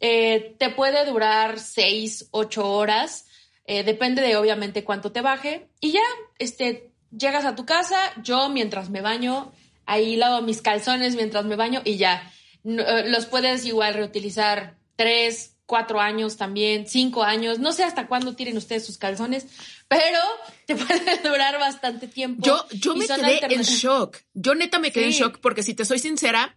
[0.00, 3.26] Eh, te puede durar seis, ocho horas.
[3.64, 5.68] Eh, depende de obviamente cuánto te baje.
[5.80, 6.02] Y ya,
[6.38, 9.52] este, llegas a tu casa, yo mientras me baño,
[9.86, 12.32] ahí lavo mis calzones mientras me baño y ya.
[12.64, 18.34] Eh, los puedes igual reutilizar tres, cuatro años también, cinco años, no sé hasta cuándo
[18.34, 19.46] tiren ustedes sus calzones,
[19.88, 20.18] pero
[20.66, 22.44] te pueden durar bastante tiempo.
[22.44, 24.18] Yo, yo me quedé en shock.
[24.34, 26.56] Yo neta me quedé en shock porque si te soy sincera,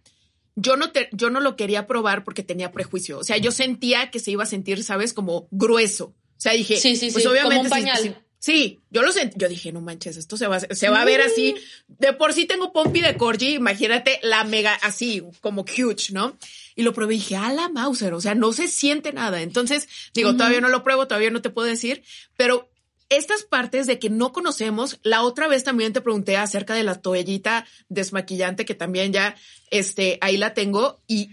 [0.54, 3.18] yo no te, yo no lo quería probar porque tenía prejuicio.
[3.18, 5.12] O sea, yo sentía que se iba a sentir, ¿sabes?
[5.12, 6.06] Como grueso.
[6.06, 8.25] O sea, dije, sí, sí, pues obviamente como un pañal.
[8.46, 9.36] Sí, yo lo sentí.
[9.40, 11.56] Yo dije, no manches, esto se va, se va a ver así.
[11.88, 16.38] De por sí tengo pompi de corgi, imagínate la mega así, como huge, ¿no?
[16.76, 19.42] Y lo probé y dije, a la Mauser, o sea, no se siente nada.
[19.42, 22.04] Entonces, digo, todavía no lo pruebo, todavía no te puedo decir,
[22.36, 22.70] pero
[23.08, 27.00] estas partes de que no conocemos, la otra vez también te pregunté acerca de la
[27.00, 29.34] toallita desmaquillante que también ya,
[29.72, 31.30] este, ahí la tengo y,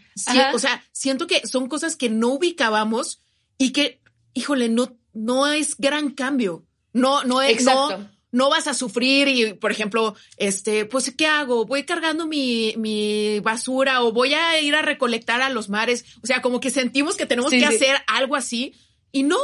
[0.52, 3.22] o sea, siento que son cosas que no ubicábamos
[3.60, 4.00] y que,
[4.34, 6.66] híjole, no, no es gran cambio.
[6.94, 11.66] No, no es, no, no vas a sufrir y, por ejemplo, este, pues, ¿qué hago?
[11.66, 16.06] Voy cargando mi, mi basura o voy a ir a recolectar a los mares.
[16.24, 18.74] O sea, como que sentimos que tenemos que hacer algo así
[19.12, 19.38] y no.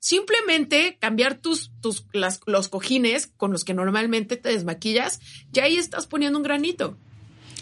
[0.00, 5.20] Simplemente cambiar tus, tus, las, los cojines con los que normalmente te desmaquillas,
[5.52, 6.98] ya ahí estás poniendo un granito.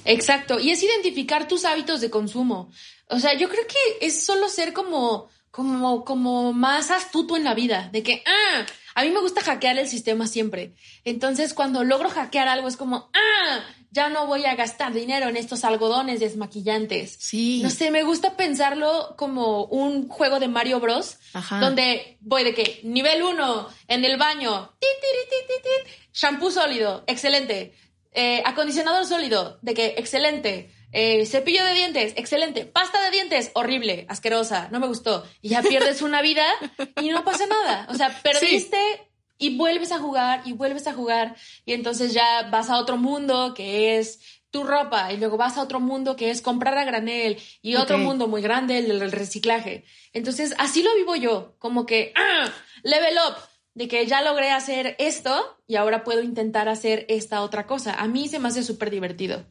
[0.06, 0.58] Exacto.
[0.58, 2.70] Y es identificar tus hábitos de consumo.
[3.08, 7.54] O sea, yo creo que es solo ser como, como, como más astuto en la
[7.54, 8.64] vida, de que, ah,
[9.00, 10.74] a mí me gusta hackear el sistema siempre.
[11.04, 13.60] Entonces, cuando logro hackear algo, es como, ah,
[13.90, 17.16] ya no voy a gastar dinero en estos algodones desmaquillantes.
[17.18, 17.62] Sí.
[17.62, 21.16] No sé, me gusta pensarlo como un juego de Mario Bros.
[21.60, 24.70] Donde voy de que nivel 1 en el baño,
[26.12, 27.74] shampoo sólido, excelente.
[28.12, 30.74] Eh, acondicionador sólido, de que excelente.
[30.92, 32.64] Eh, cepillo de dientes, excelente.
[32.64, 35.24] Pasta de dientes, horrible, asquerosa, no me gustó.
[35.40, 36.44] Y ya pierdes una vida
[37.00, 37.86] y no pasa nada.
[37.90, 38.78] O sea, perdiste
[39.38, 41.36] y vuelves a jugar y vuelves a jugar.
[41.64, 45.62] Y entonces ya vas a otro mundo que es tu ropa y luego vas a
[45.62, 49.84] otro mundo que es comprar a granel y otro mundo muy grande, el del reciclaje.
[50.12, 52.52] Entonces, así lo vivo yo, como que, ¡ah!
[52.82, 53.36] Level up,
[53.74, 57.94] de que ya logré hacer esto y ahora puedo intentar hacer esta otra cosa.
[57.94, 59.46] A mí se me hace súper divertido.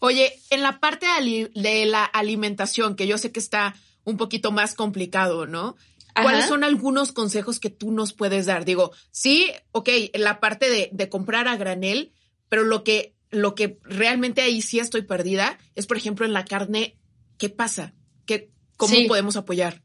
[0.00, 1.06] Oye, en la parte
[1.54, 5.76] de la alimentación, que yo sé que está un poquito más complicado, ¿no?
[6.14, 8.64] ¿Cuáles son algunos consejos que tú nos puedes dar?
[8.64, 12.12] Digo, sí, ok, la parte de, comprar a granel,
[12.48, 16.44] pero lo que, lo que realmente ahí sí estoy perdida es, por ejemplo, en la
[16.44, 16.96] carne,
[17.38, 17.94] ¿qué pasa?
[18.26, 19.82] ¿Qué, ¿Cómo podemos apoyar?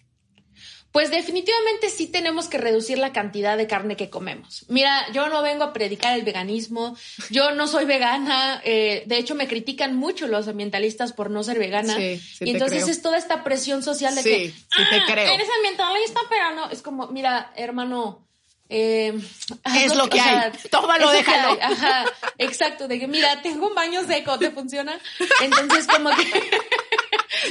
[0.95, 4.63] Pues definitivamente sí tenemos que reducir la cantidad de carne que comemos.
[4.69, 6.95] Mira, yo no vengo a predicar el veganismo,
[7.29, 11.59] yo no soy vegana, eh, de hecho me critican mucho los ambientalistas por no ser
[11.59, 11.97] vegana.
[11.97, 15.33] Sí, sí y entonces es toda esta presión social de que sí te ah, creo.
[15.33, 18.25] eres ambientalista, pero no, es como, mira, hermano,
[18.69, 19.13] eh,
[19.75, 20.49] es lo que hay.
[20.71, 21.57] Tómalo, déjalo.
[21.61, 22.05] Ajá,
[22.37, 22.87] exacto.
[22.87, 24.97] De que, mira, tengo un baño seco, ¿te funciona?
[25.41, 26.23] Entonces, como que.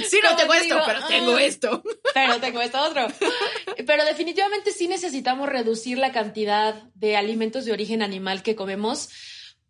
[0.08, 1.82] Sí, no tengo esto, pero tengo ah, esto.
[2.12, 3.06] Pero tengo esto otro.
[3.86, 9.10] Pero definitivamente sí necesitamos reducir la cantidad de alimentos de origen animal que comemos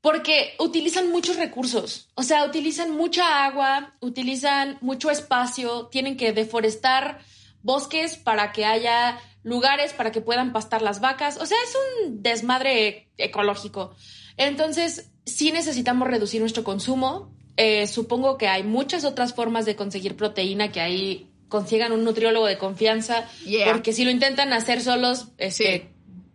[0.00, 2.10] porque utilizan muchos recursos.
[2.14, 7.20] O sea, utilizan mucha agua, utilizan mucho espacio, tienen que deforestar
[7.62, 11.38] bosques para que haya lugares para que puedan pastar las vacas.
[11.40, 13.94] O sea, es un desmadre ecológico.
[14.36, 17.33] Entonces, sí necesitamos reducir nuestro consumo.
[17.56, 22.46] Eh, supongo que hay muchas otras formas de conseguir proteína que ahí consigan un nutriólogo
[22.46, 23.28] de confianza,
[23.66, 25.90] porque si lo intentan hacer solos, este,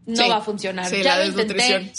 [0.06, 0.90] no va a funcionar.
[0.92, 1.92] ya lo intenté,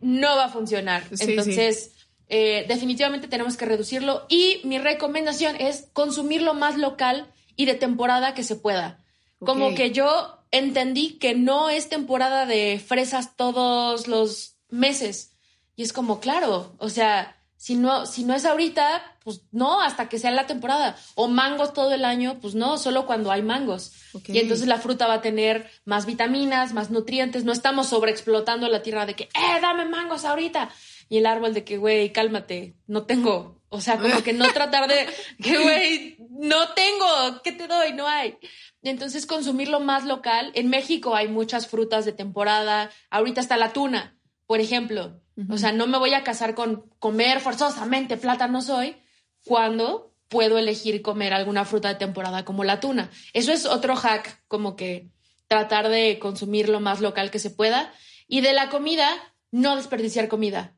[0.00, 1.04] no va a funcionar.
[1.18, 1.92] Entonces,
[2.28, 7.74] eh, definitivamente tenemos que reducirlo y mi recomendación es consumir lo más local y de
[7.74, 9.02] temporada que se pueda.
[9.38, 15.32] Como que yo entendí que no es temporada de fresas todos los meses.
[15.76, 20.08] Y es como, claro, o sea, si no, si no es ahorita, pues no, hasta
[20.08, 20.96] que sea la temporada.
[21.16, 23.92] O mangos todo el año, pues no, solo cuando hay mangos.
[24.28, 27.42] Y entonces la fruta va a tener más vitaminas, más nutrientes.
[27.42, 30.70] No estamos sobreexplotando la tierra de que, eh, dame mangos ahorita.
[31.08, 33.60] Y el árbol de que, güey, cálmate, no tengo.
[33.70, 35.08] O sea, como que no tratar de,
[35.42, 37.92] que, güey, no tengo, ¿qué te doy?
[37.92, 38.38] No hay.
[38.82, 40.52] Entonces, consumir lo más local.
[40.54, 42.90] En México hay muchas frutas de temporada.
[43.10, 44.16] Ahorita está la tuna,
[44.46, 45.20] por ejemplo.
[45.48, 48.96] O sea, no me voy a casar con comer forzosamente plátanos hoy
[49.44, 53.10] cuando puedo elegir comer alguna fruta de temporada como la tuna.
[53.32, 55.10] Eso es otro hack, como que
[55.46, 57.92] tratar de consumir lo más local que se pueda.
[58.26, 59.08] Y de la comida,
[59.50, 60.74] no desperdiciar comida.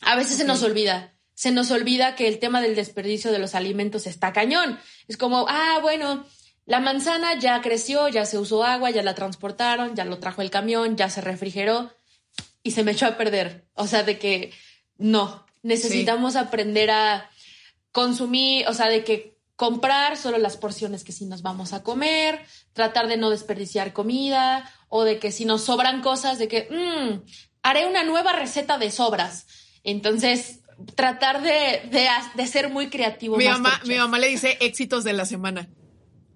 [0.00, 1.14] A veces se nos olvida.
[1.34, 4.78] Se nos olvida que el tema del desperdicio de los alimentos está cañón.
[5.06, 6.26] Es como, ah, bueno,
[6.66, 10.50] la manzana ya creció, ya se usó agua, ya la transportaron, ya lo trajo el
[10.50, 11.92] camión, ya se refrigeró
[12.62, 13.66] y se me echó a perder.
[13.74, 14.52] O sea, de que
[14.98, 17.30] no, necesitamos aprender a
[17.92, 22.44] consumir, o sea, de que comprar solo las porciones que sí nos vamos a comer,
[22.72, 27.22] tratar de no desperdiciar comida o de que si nos sobran cosas, de que mmm,
[27.62, 29.46] haré una nueva receta de sobras.
[29.84, 30.60] Entonces,
[30.94, 31.88] tratar de,
[32.34, 33.36] de, ser muy creativo.
[33.36, 35.68] Mi mamá, mi mamá le dice éxitos de la semana.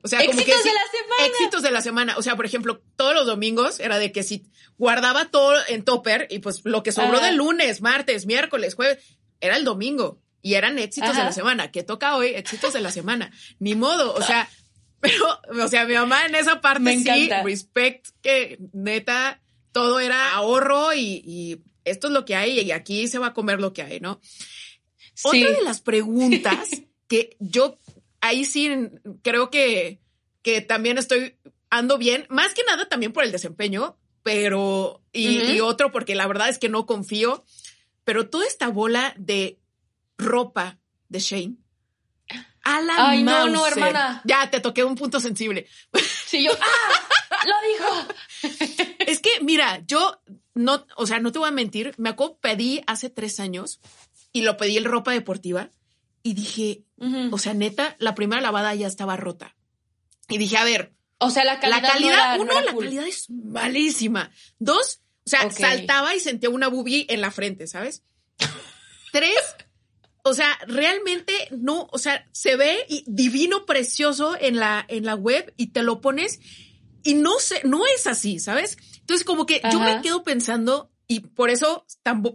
[0.07, 1.27] O sea, éxitos de la semana.
[1.27, 2.17] Éxitos de la semana.
[2.17, 4.47] O sea, por ejemplo, todos los domingos era de que si
[4.79, 8.99] guardaba todo en topper y pues lo que sobró de lunes, martes, miércoles, jueves,
[9.41, 10.21] era el domingo.
[10.43, 11.73] Y eran éxitos de la semana.
[11.73, 12.29] ¿Qué toca hoy?
[12.29, 13.33] Éxitos de la semana.
[13.59, 14.15] Ni modo.
[14.15, 14.49] O sea,
[15.01, 19.43] pero, o sea, mi mamá en esa parte sí, respect, que neta,
[19.73, 23.61] todo era ahorro y, esto es lo que hay y aquí se va a comer
[23.61, 24.21] lo que hay, ¿no?
[25.25, 26.71] Otra de las preguntas
[27.09, 27.79] que yo
[28.27, 28.71] ahí sí
[29.23, 30.01] creo que,
[30.43, 31.39] que también estoy
[31.71, 36.49] ando bien, más que nada también por el desempeño, pero, y, otro porque la verdad
[36.49, 37.45] es que no confío,
[38.05, 39.59] pero toda esta bola de
[40.19, 41.57] ropa de Shane.
[42.65, 44.23] A la Ay, no, no, hermana.
[44.25, 45.69] Ya te toqué un punto sensible.
[46.27, 47.45] Sí, yo, ¡ah!
[47.47, 48.95] Lo dijo.
[49.07, 50.21] Es que, mira, yo
[50.55, 53.79] no, o sea, no te voy a mentir, me acuerdo, pedí hace tres años
[54.33, 55.71] y lo pedí en ropa deportiva
[56.25, 56.83] y dije,
[57.31, 59.57] o sea, neta, la primera lavada ya estaba rota.
[60.29, 60.93] Y dije, a ver.
[61.19, 61.83] O sea, la calidad.
[61.83, 64.31] La calidad, uno, la calidad es malísima.
[64.59, 68.03] Dos, o sea, saltaba y sentía una boobie en la frente, ¿sabes?
[69.13, 69.39] Tres,
[70.23, 75.55] o sea, realmente no, o sea, se ve divino, precioso en la, en la web
[75.57, 76.41] y te lo pones
[77.05, 78.77] y no sé, no es así, ¿sabes?
[78.99, 81.87] Entonces, como que yo me quedo pensando, y por eso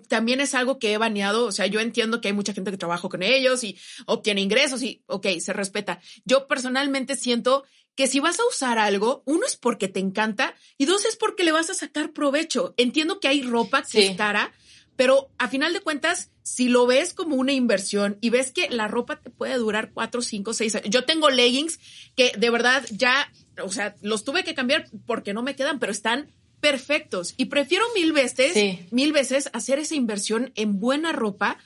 [0.08, 1.46] también es algo que he baneado.
[1.46, 4.82] O sea, yo entiendo que hay mucha gente que trabaja con ellos y obtiene ingresos
[4.82, 6.00] y, ok, se respeta.
[6.24, 10.86] Yo personalmente siento que si vas a usar algo, uno es porque te encanta y
[10.86, 12.74] dos es porque le vas a sacar provecho.
[12.78, 14.54] Entiendo que hay ropa que es cara,
[14.96, 18.88] pero a final de cuentas, si lo ves como una inversión y ves que la
[18.88, 20.90] ropa te puede durar cuatro, cinco, seis años.
[20.90, 21.80] Yo tengo leggings
[22.16, 23.32] que de verdad ya,
[23.62, 26.32] o sea, los tuve que cambiar porque no me quedan, pero están
[26.62, 27.34] perfectos.
[27.36, 28.56] Y prefiero mil veces,
[28.92, 31.58] mil veces hacer esa inversión en buena ropa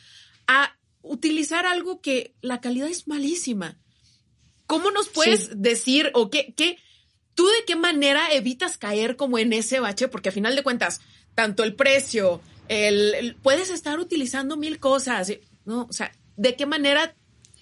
[0.47, 3.77] a utilizar algo que la calidad es malísima.
[4.65, 6.79] ¿Cómo nos puedes decir o qué, qué,
[7.35, 10.07] tú de qué manera evitas caer como en ese bache?
[10.07, 11.01] Porque a final de cuentas,
[11.35, 15.31] tanto el precio, el, puedes estar utilizando mil cosas,
[15.65, 15.85] ¿no?
[15.87, 17.13] O sea, ¿de qué manera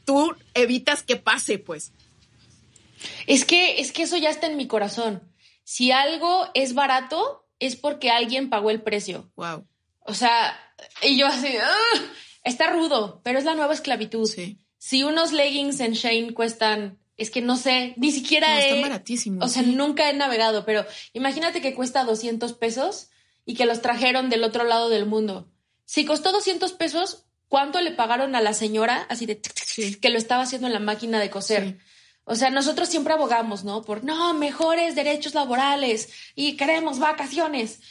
[0.05, 1.91] tú evitas que pase, pues?
[3.27, 5.21] Es que, es que eso ya está en mi corazón
[5.63, 9.31] si algo es barato, es porque alguien pagó el precio.
[9.35, 9.65] Wow.
[10.01, 10.57] O sea,
[11.01, 11.49] y yo así,
[12.43, 14.27] está rudo, pero es la nueva esclavitud.
[14.27, 14.57] Sí.
[14.77, 19.45] Si unos leggings en Shane cuestan, es que no sé, ni siquiera no, Están baratísimos.
[19.45, 23.09] O sea, nunca he navegado, pero imagínate que cuesta 200 pesos
[23.45, 25.49] y que los trajeron del otro lado del mundo.
[25.85, 29.39] Si costó 200 pesos, ¿cuánto le pagaron a la señora así de
[30.01, 31.77] que lo estaba haciendo en la máquina de coser?
[32.25, 33.81] O sea, nosotros siempre abogamos, ¿no?
[33.81, 37.81] Por, no, mejores derechos laborales y queremos vacaciones.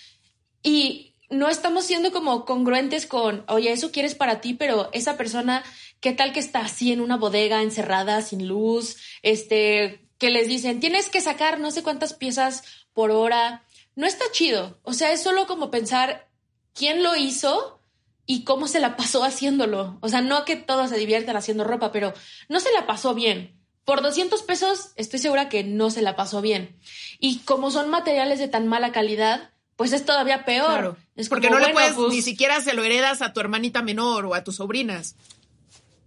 [0.63, 5.65] Y no estamos siendo como congruentes con, oye, eso quieres para ti, pero esa persona,
[6.01, 8.97] ¿qué tal que está así en una bodega encerrada, sin luz?
[9.23, 13.65] Este, que les dicen, tienes que sacar no sé cuántas piezas por hora.
[13.97, 14.79] No está chido.
[14.83, 16.29] O sea, es solo como pensar
[16.75, 17.81] quién lo hizo
[18.25, 19.99] y cómo se la pasó haciéndolo.
[20.01, 22.15] O sea, no que todos se diviertan haciendo ropa, pero
[22.49, 23.62] no se la pasó bien.
[23.85, 26.77] Por 200 pesos estoy segura que no se la pasó bien.
[27.19, 30.97] Y como son materiales de tan mala calidad, pues es todavía peor.
[31.17, 34.27] Es porque no le puedes, pues ni siquiera se lo heredas a tu hermanita menor
[34.27, 35.17] o a tus sobrinas.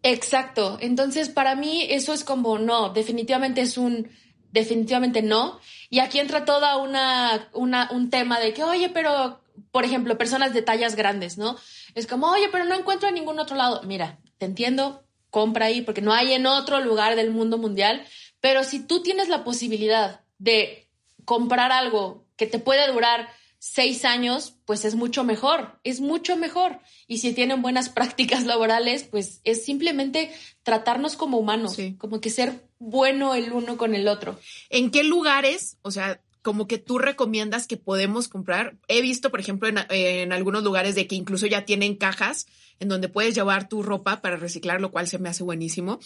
[0.03, 0.77] Exacto.
[0.81, 4.09] Entonces, para mí eso es como no, definitivamente es un
[4.55, 5.59] definitivamente no.
[5.89, 10.53] Y aquí entra toda una, una un tema de que, oye, pero, por ejemplo, personas
[10.53, 11.57] de tallas grandes, ¿no?
[11.93, 13.81] Es como, oye, pero no encuentro en ningún otro lado.
[13.83, 15.04] Mira, te entiendo,
[15.36, 18.06] compra ahí, porque no hay en otro lugar del mundo mundial.
[18.39, 20.88] Pero si tú tienes la posibilidad de
[21.26, 23.28] comprar algo que te puede durar
[23.60, 26.80] seis años, pues es mucho mejor, es mucho mejor.
[27.06, 30.32] Y si tienen buenas prácticas laborales, pues es simplemente
[30.63, 34.39] tratarnos como humanos, como que ser bueno el uno con el otro.
[34.69, 38.78] ¿En qué lugares, o sea, como que tú recomiendas que podemos comprar?
[38.88, 42.48] He visto, por ejemplo, en, en algunos lugares de que incluso ya tienen cajas
[42.79, 45.99] en donde puedes llevar tu ropa para reciclar, lo cual se me hace buenísimo.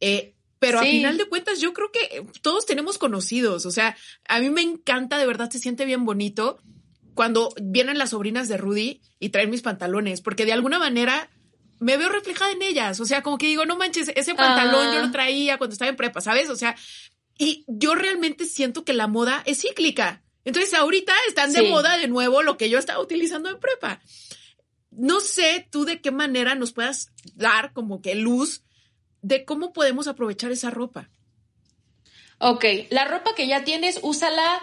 [0.00, 3.66] Eh, pero a final de cuentas, yo creo que todos tenemos conocidos.
[3.66, 3.96] O sea,
[4.28, 6.58] a mí me encanta, de verdad, se siente bien bonito
[7.14, 11.30] cuando vienen las sobrinas de Rudy y traen mis pantalones, porque de alguna manera
[11.80, 12.98] me veo reflejada en ellas.
[13.00, 15.12] O sea, como que digo, no manches, ese pantalón yo lo ah.
[15.12, 16.48] traía cuando estaba en prepa, ¿sabes?
[16.48, 16.74] O sea,
[17.36, 20.22] y yo realmente siento que la moda es cíclica.
[20.44, 24.00] Entonces, ahorita están de moda de nuevo lo que yo estaba utilizando en prepa
[24.96, 28.62] no sé tú de qué manera nos puedas dar como que luz
[29.22, 31.08] de cómo podemos aprovechar esa ropa.
[32.38, 34.60] Ok, la ropa que ya tienes, úsala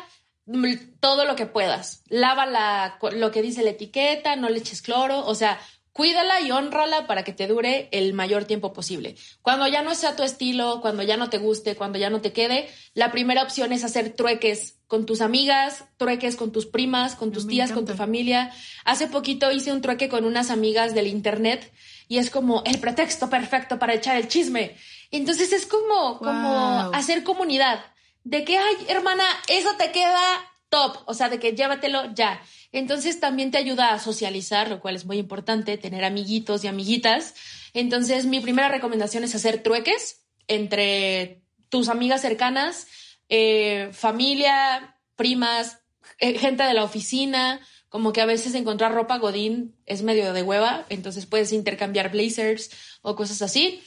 [0.99, 2.03] todo lo que puedas.
[2.09, 5.59] Lávala lo que dice la etiqueta, no le eches cloro, o sea,
[5.93, 9.15] Cuídala y honrala para que te dure el mayor tiempo posible.
[9.41, 12.31] Cuando ya no sea tu estilo, cuando ya no te guste, cuando ya no te
[12.31, 17.31] quede, la primera opción es hacer trueques con tus amigas, trueques con tus primas, con
[17.31, 18.53] tus tías, con tu familia.
[18.85, 21.71] Hace poquito hice un trueque con unas amigas del internet
[22.07, 24.75] y es como el pretexto perfecto para echar el chisme.
[25.11, 27.83] Entonces es como, como hacer comunidad
[28.23, 32.41] de que, ay, hermana, eso te queda top, o sea, de que llévatelo ya.
[32.71, 37.35] Entonces también te ayuda a socializar, lo cual es muy importante, tener amiguitos y amiguitas.
[37.73, 42.87] Entonces mi primera recomendación es hacer trueques entre tus amigas cercanas,
[43.29, 45.79] eh, familia, primas,
[46.19, 50.43] eh, gente de la oficina, como que a veces encontrar ropa godín es medio de
[50.43, 53.83] hueva, entonces puedes intercambiar blazers o cosas así.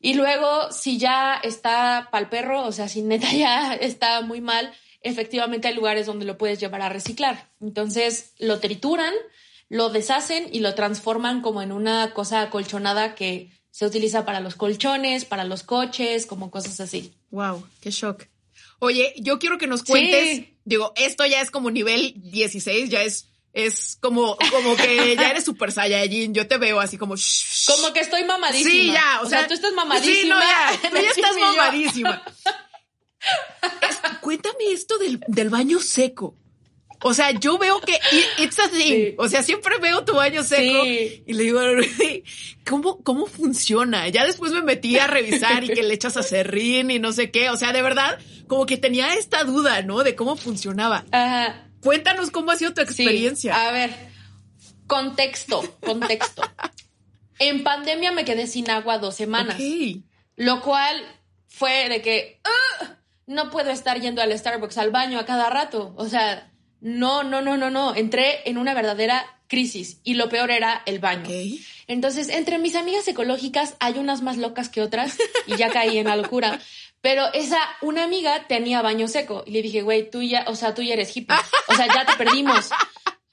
[0.00, 4.72] Y luego, si ya está pal perro, o sea, si neta ya está muy mal,
[5.02, 7.50] efectivamente hay lugares donde lo puedes llevar a reciclar.
[7.60, 9.14] Entonces lo trituran,
[9.68, 14.54] lo deshacen y lo transforman como en una cosa acolchonada que se utiliza para los
[14.56, 17.12] colchones, para los coches, como cosas así.
[17.30, 18.24] Wow, qué shock.
[18.80, 23.28] Oye, yo quiero que nos cuentes, digo, esto ya es como nivel 16, ya es
[23.52, 26.32] es como, como que ya eres super saiyajin.
[26.34, 27.14] Yo te veo así como.
[27.66, 28.70] Como que estoy mamadísima.
[28.70, 29.20] Sí, ya.
[29.22, 30.14] O, sea, tú estás mamadísima.
[30.14, 30.90] Sí, no, ya.
[30.90, 32.22] Tú ya estás mamadísima.
[34.20, 36.36] cuéntame esto del, del, baño seco.
[37.02, 37.98] O sea, yo veo que
[38.42, 39.14] it's a thing.
[39.18, 41.60] O sea, siempre veo tu baño seco y le digo,
[42.66, 44.08] ¿cómo, ¿cómo funciona?
[44.08, 47.30] Ya después me metí a revisar y que le echas a serrín y no sé
[47.30, 47.50] qué.
[47.50, 50.02] O sea, de verdad, como que tenía esta duda, ¿no?
[50.02, 51.04] De cómo funcionaba.
[51.12, 51.68] Ajá.
[51.80, 53.68] Cuéntanos cómo ha sido tu experiencia.
[53.68, 53.90] a ver,
[54.86, 56.42] contexto, contexto.
[57.38, 59.60] en pandemia me quedé sin agua dos semanas.
[60.34, 61.00] Lo cual
[61.46, 62.40] fue de que
[63.28, 65.92] no puedo estar yendo al Starbucks al baño a cada rato.
[65.96, 66.50] O sea,
[66.80, 67.94] no, no, no, no, no.
[67.94, 71.28] Entré en una verdadera crisis y lo peor era el baño.
[71.86, 75.16] Entonces, entre mis amigas ecológicas hay unas más locas que otras
[75.46, 76.58] y ya caí en la locura.
[77.02, 80.74] Pero esa, una amiga tenía baño seco y le dije, güey, tú ya, o sea,
[80.74, 81.36] tú ya eres hippie.
[81.68, 82.70] O sea, ya te perdimos.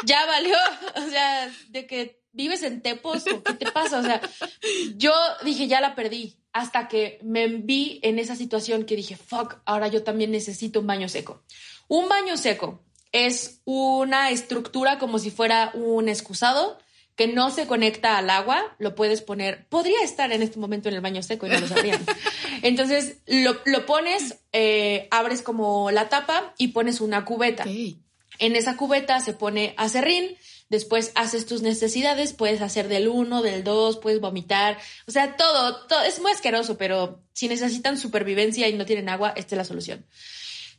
[0.04, 0.58] Ya valió.
[0.98, 4.00] O sea, de que vives en Tepos qué te pasa.
[4.00, 4.22] O sea,
[4.98, 6.36] yo dije, ya la perdí.
[6.56, 10.88] Hasta que me vi en esa situación que dije, fuck, ahora yo también necesito un
[10.88, 11.44] baño seco.
[11.90, 12.80] Un baño seco
[13.12, 16.78] es una estructura como si fuera un excusado
[17.18, 20.96] que no se conecta al agua, lo puedes poner, podría estar en este momento en
[20.96, 22.02] el baño seco y no lo sabrían.
[22.62, 27.66] Entonces lo, pones, eh, abres como la tapa y pones una cubeta.
[27.68, 30.38] En esa cubeta se pone acerrín,
[30.70, 35.88] después haces tus necesidades, puedes hacer del uno, del dos, puedes vomitar, o sea, todo,
[36.06, 40.06] es muy asqueroso, pero si necesitan supervivencia y no tienen agua, esta es la solución.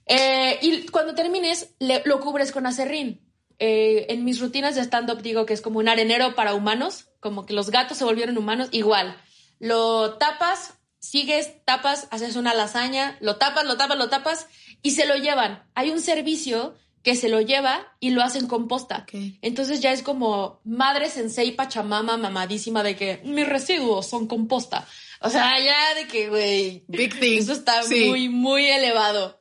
[0.06, 3.22] Eh, y cuando termines, lo cubres con acerrín.
[3.58, 7.46] Eh, en mis rutinas de stand-up digo que es como un arenero para humanos, como
[7.46, 9.16] que los gatos se volvieron humanos, igual.
[9.58, 14.46] Lo tapas, sigues, tapas, haces una lasaña, lo tapas, lo tapas, lo tapas
[14.82, 15.64] y se lo llevan.
[15.74, 16.74] Hay un servicio
[17.06, 19.06] que se lo lleva y lo hacen composta.
[19.40, 24.88] Entonces ya es como madre sensei pachamama mamadísima de que mis residuos son composta.
[25.20, 29.38] O sea, ya de que, güey, eso está muy, muy elevado.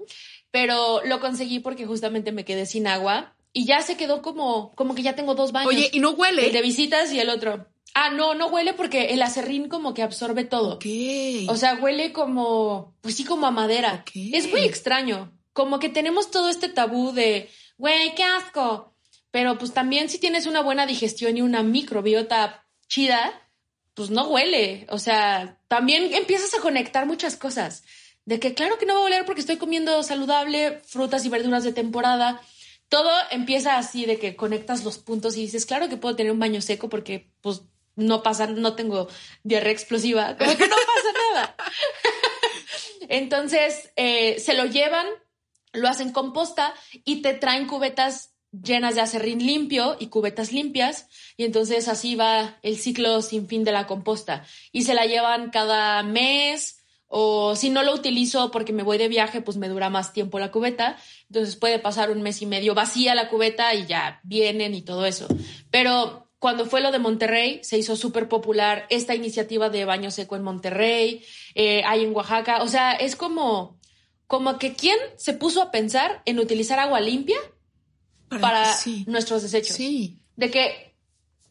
[0.52, 4.94] Pero lo conseguí porque justamente me quedé sin agua y ya se quedó como, como
[4.94, 5.74] que ya tengo dos baños.
[5.74, 6.46] Oye, ¿y no huele?
[6.46, 7.66] El de visitas y el otro.
[7.96, 10.78] Ah, no, no huele porque el acerrín como que absorbe todo.
[11.48, 14.06] O sea, huele como, pues sí, como a madera.
[14.14, 15.32] Es muy extraño.
[15.56, 18.94] Como que tenemos todo este tabú de, güey, qué asco.
[19.32, 23.50] Pero pues también si tienes una buena digestión y una microbiota chida,
[23.96, 24.86] pues no huele.
[24.90, 27.84] O sea, también empiezas a conectar muchas cosas.
[28.26, 31.64] De que claro que no va a oler porque estoy comiendo saludable, frutas y verduras
[31.64, 32.42] de temporada
[32.90, 36.40] todo empieza así de que conectas los puntos y dices, claro que puedo tener un
[36.40, 37.64] baño seco porque pues
[37.96, 39.08] no pasa, no tengo
[39.44, 41.56] diarrea explosiva, como que no pasa nada.
[43.10, 45.08] Entonces eh, se lo llevan,
[45.76, 46.74] lo hacen composta
[47.04, 51.08] y te traen cubetas llenas de acerrín limpio y cubetas limpias
[51.38, 55.50] y entonces así va el ciclo sin fin de la composta y se la llevan
[55.50, 59.90] cada mes o si no lo utilizo porque me voy de viaje, pues me dura
[59.90, 60.98] más tiempo la cubeta.
[61.30, 65.06] Entonces puede pasar un mes y medio vacía la cubeta y ya vienen y todo
[65.06, 65.28] eso.
[65.70, 70.36] Pero cuando fue lo de Monterrey, se hizo súper popular esta iniciativa de baño seco
[70.36, 71.24] en Monterrey,
[71.54, 72.62] eh, hay en Oaxaca.
[72.62, 73.80] O sea, es como,
[74.28, 77.38] como que quién se puso a pensar en utilizar agua limpia
[78.42, 79.76] para, nuestros desechos.
[79.76, 80.20] Sí.
[80.36, 80.96] De que,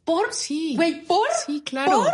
[0.05, 0.33] ¿por?
[0.33, 0.75] Sí.
[0.77, 1.29] Güey, ¿por?
[1.47, 2.03] Sí, claro.
[2.03, 2.13] ¿Por?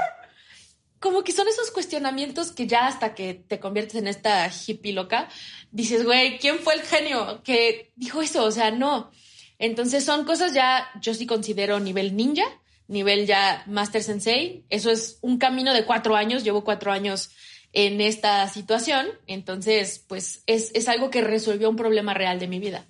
[1.01, 5.29] como que son esos cuestionamientos que ya hasta que te conviertes en esta hippie loca,
[5.73, 8.45] dices, güey, ¿quién fue el genio que dijo eso?
[8.45, 9.11] O sea, no.
[9.59, 12.45] Entonces son cosas ya, yo sí considero nivel ninja,
[12.87, 14.65] nivel ya Master Sensei.
[14.69, 17.31] Eso es un camino de cuatro años, llevo cuatro años
[17.73, 19.07] en esta situación.
[19.27, 22.87] Entonces, pues es, es algo que resolvió un problema real de mi vida.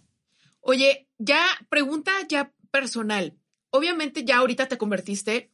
[0.60, 3.34] Oye, ya pregunta ya personal.
[3.70, 5.50] Obviamente ya ahorita te convertiste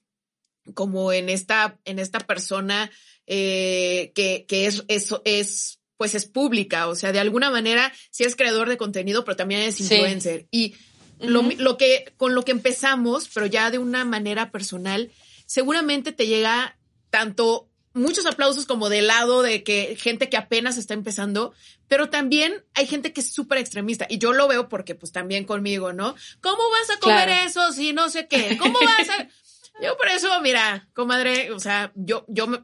[0.74, 2.90] como en esta, en esta persona
[3.26, 8.24] eh, que, que es, eso es, pues es pública, o sea, de alguna manera sí
[8.24, 10.46] es creador de contenido, pero también es influencer.
[10.50, 10.74] Y
[11.20, 15.10] lo, lo, que, con lo que empezamos, pero ya de una manera personal,
[15.46, 16.78] seguramente te llega
[17.10, 21.54] tanto muchos aplausos como de lado de que gente que apenas está empezando,
[21.88, 25.44] pero también hay gente que es súper extremista y yo lo veo porque pues también
[25.44, 26.14] conmigo, ¿no?
[26.40, 28.56] ¿Cómo vas a comer eso si no sé qué?
[28.58, 29.28] ¿Cómo vas a...?
[29.82, 32.62] yo por eso, mira, comadre, o sea, yo, yo me...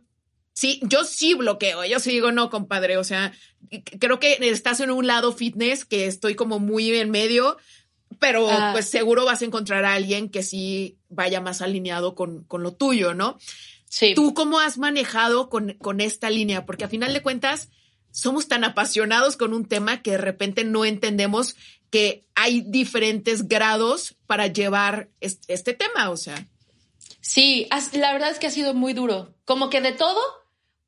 [0.52, 3.32] Sí, yo sí bloqueo, yo sí digo, no, compadre, o sea,
[3.98, 7.56] creo que estás en un lado fitness que estoy como muy en medio,
[8.18, 8.70] pero ah.
[8.72, 12.74] pues seguro vas a encontrar a alguien que sí vaya más alineado con, con lo
[12.74, 13.38] tuyo, ¿no?
[13.92, 14.14] Sí.
[14.14, 16.64] ¿Tú cómo has manejado con, con esta línea?
[16.64, 17.68] Porque a final de cuentas,
[18.10, 21.56] somos tan apasionados con un tema que de repente no entendemos
[21.90, 26.48] que hay diferentes grados para llevar este, tema, o sea.
[27.20, 29.34] Sí, la verdad es que ha sido muy duro.
[29.44, 30.20] Como que de todo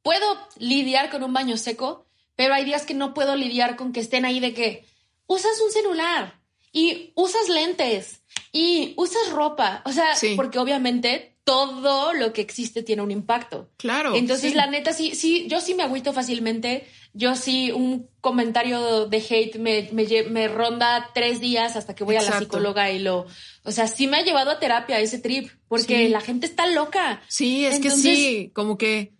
[0.02, 0.24] puedo
[0.58, 4.24] lidiar con un baño seco, pero hay días que no puedo lidiar con que estén
[4.24, 4.86] ahí de que
[5.26, 6.40] usas un celular
[6.72, 9.82] y usas lentes y usas ropa.
[9.84, 13.68] O sea, porque obviamente todo lo que existe tiene un impacto.
[13.76, 14.16] Claro.
[14.16, 16.88] Entonces, la neta, sí, sí, yo sí me agüito fácilmente.
[17.12, 22.22] Yo sí, un comentario de hate me, me, ronda tres días hasta que voy a
[22.22, 23.26] la psicóloga y lo.
[23.62, 27.22] O sea, sí me ha llevado a terapia ese trip, porque la gente está loca.
[27.28, 29.12] Sí, es que sí, como que.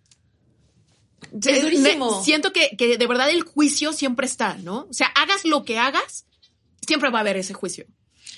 [1.31, 2.23] Es durísimo.
[2.23, 4.87] siento que, que de verdad el juicio siempre está, ¿no?
[4.89, 6.25] O sea, hagas lo que hagas,
[6.85, 7.85] siempre va a haber ese juicio.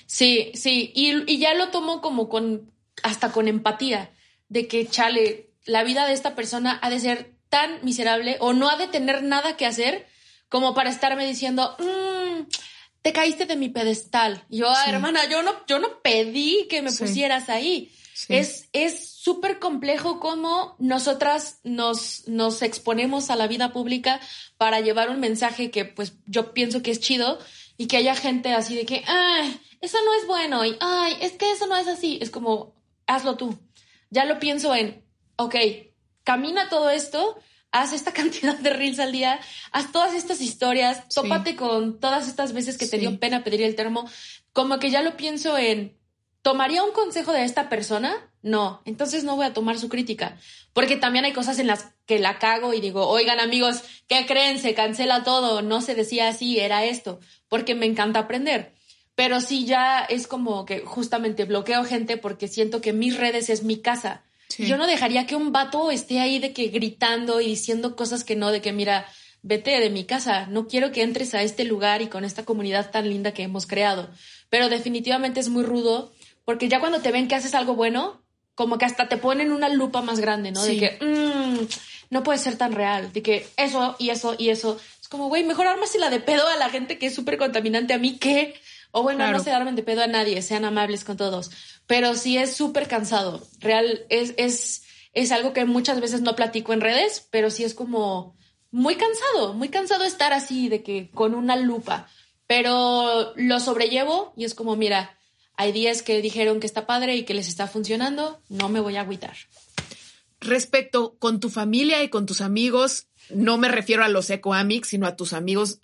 [0.06, 2.72] Sí, sí, y, y ya lo tomo como con
[3.04, 4.12] hasta con empatía,
[4.50, 8.70] de que, chale, la vida de esta persona ha de ser tan miserable o no
[8.70, 10.08] ha de tener nada que hacer
[10.50, 12.48] como para estarme diciendo, mm,
[13.02, 14.43] te caíste de mi pedestal.
[14.50, 17.91] yo, hermana, yo no, yo no pedí que me pusieras ahí.
[18.30, 24.20] Es es súper complejo cómo nosotras nos, nos exponemos a la vida pública
[24.58, 27.38] para llevar un mensaje que pues yo pienso que es chido
[27.78, 31.34] y que haya gente así de que, ay, eso no es bueno y, ay, es
[31.34, 32.18] que eso no es así.
[32.22, 32.76] Es como,
[33.08, 33.58] hazlo tú.
[34.10, 35.03] Ya lo pienso en,
[35.38, 35.55] ok,
[36.24, 37.39] camina todo esto,
[37.72, 39.39] haz esta cantidad de reels al día,
[39.72, 43.76] haz todas estas historias, tópate con todas estas veces que te dio pena pedir el
[43.76, 44.10] termo,
[44.53, 45.97] como que ya lo pienso en,
[46.41, 48.32] ¿tomaría un consejo de esta persona?
[48.41, 50.38] No, entonces no voy a tomar su crítica,
[50.74, 54.60] porque también hay cosas en las que la cago y digo, oigan amigos, ¿qué creen?
[54.60, 58.76] Se cancela todo, no se decía así, era esto, porque me encanta aprender.
[59.18, 63.63] Pero sí ya es como que justamente bloqueo gente porque siento que mis redes es
[63.63, 64.22] mi casa.
[64.59, 68.36] Yo no dejaría que un vato esté ahí de que gritando y diciendo cosas que
[68.36, 69.07] no, de que mira,
[69.41, 72.91] vete de mi casa, no quiero que entres a este lugar y con esta comunidad
[72.91, 74.07] tan linda que hemos creado.
[74.51, 76.13] Pero definitivamente es muy rudo
[76.45, 78.22] porque ya cuando te ven que haces algo bueno,
[78.53, 80.63] como que hasta te ponen una lupa más grande, ¿no?
[80.63, 81.65] De que mm,
[82.11, 84.80] no puede ser tan real, de que eso y eso y eso.
[85.01, 85.65] Es como, güey, mejor
[85.99, 88.53] la de pedo a la gente que es súper contaminante a mí que
[88.92, 91.52] o bueno, no se darmen de pedo a nadie, sean amables con todos.
[91.86, 93.46] Pero sí es súper cansado.
[93.60, 94.84] Real, es, es,
[95.14, 98.38] es algo que muchas veces no platico en redes, pero sí es como
[98.72, 102.08] muy cansado, muy cansado estar así, de que con una lupa.
[102.48, 105.18] Pero lo sobrellevo y es como, mira,
[105.56, 108.96] hay días que dijeron que está padre y que les está funcionando, no me voy
[108.96, 109.36] a agüitar.
[110.40, 115.08] Respecto con tu familia y con tus amigos, no me refiero a los ecoamics, sino
[115.08, 115.80] a tus amigos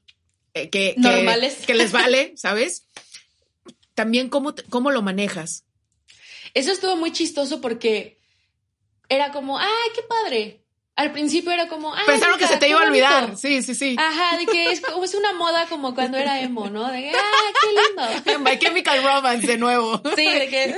[0.54, 2.88] eh, que, normales que, les vale, ¿sabes?
[3.96, 5.66] También cómo, cómo lo manejas.
[6.54, 8.20] Eso estuvo muy chistoso porque
[9.10, 10.60] era como, ay, qué padre.
[10.96, 13.36] Al principio era como, ay, pensaron que se te iba a olvidar.
[13.36, 13.96] Sí, sí, sí.
[13.98, 16.92] Ajá, de que es, como, es una moda como cuando era emo, ¿no?
[16.92, 18.40] De que, ah, qué lindo.
[18.48, 20.00] My Chemical Romance de nuevo.
[20.16, 20.76] Sí, de que.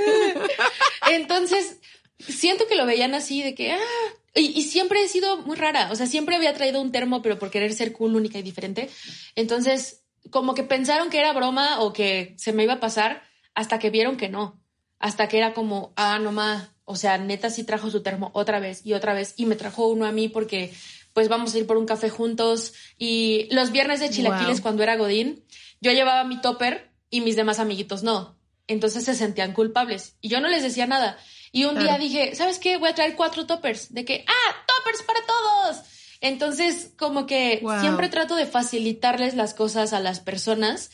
[1.12, 1.82] Entonces,
[2.20, 5.96] siento que lo veían así, de que, ah, y, siempre he sido muy rara, o
[5.96, 8.90] sea, siempre había traído un termo, pero por querer ser cool, única y diferente.
[9.36, 13.80] Entonces, como que pensaron que era broma o que se me iba a pasar hasta
[13.80, 14.62] que vieron que no.
[15.00, 18.60] Hasta que era como, ah, no más, o sea, neta sí trajo su termo otra
[18.60, 20.74] vez y otra vez y me trajo uno a mí porque
[21.14, 22.74] pues vamos a ir por un café juntos.
[22.98, 25.44] Y los viernes de chilaquiles cuando era Godín,
[25.82, 28.38] yo llevaba mi topper y mis demás amiguitos no.
[28.68, 31.18] Entonces se sentían culpables y yo no les decía nada.
[31.56, 32.76] Y un día dije, ¿sabes qué?
[32.76, 33.94] Voy a traer cuatro toppers.
[33.94, 35.86] De que, ah, toppers para todos.
[36.20, 40.92] Entonces, como que siempre trato de facilitarles las cosas a las personas.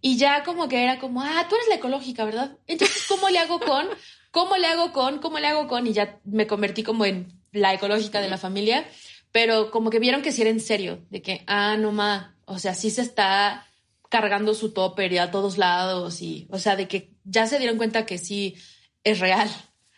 [0.00, 2.58] Y ya como que era como, ah, tú eres la ecológica, ¿verdad?
[2.66, 3.86] Entonces, ¿cómo le hago con?
[4.32, 5.20] ¿Cómo le hago con?
[5.20, 5.86] ¿Cómo le hago con?
[5.86, 8.84] Y ya me convertí como en la ecológica de la familia.
[9.30, 11.06] Pero como que vieron que sí era en serio.
[11.10, 13.64] De que, ah, no ma, o sea, sí se está
[14.08, 16.20] cargando su topper y a todos lados.
[16.20, 18.56] Y, o sea, de que ya se dieron cuenta que sí
[19.04, 19.48] es real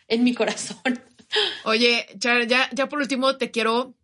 [0.07, 0.77] en mi corazón.
[1.65, 3.95] Oye, Char, ya, ya por último te quiero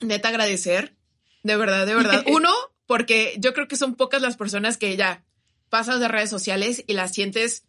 [0.00, 0.94] neta agradecer.
[1.42, 2.24] De verdad, de verdad.
[2.30, 2.50] Uno,
[2.86, 5.24] porque yo creo que son pocas las personas que ya
[5.68, 7.64] pasas de redes sociales y las sientes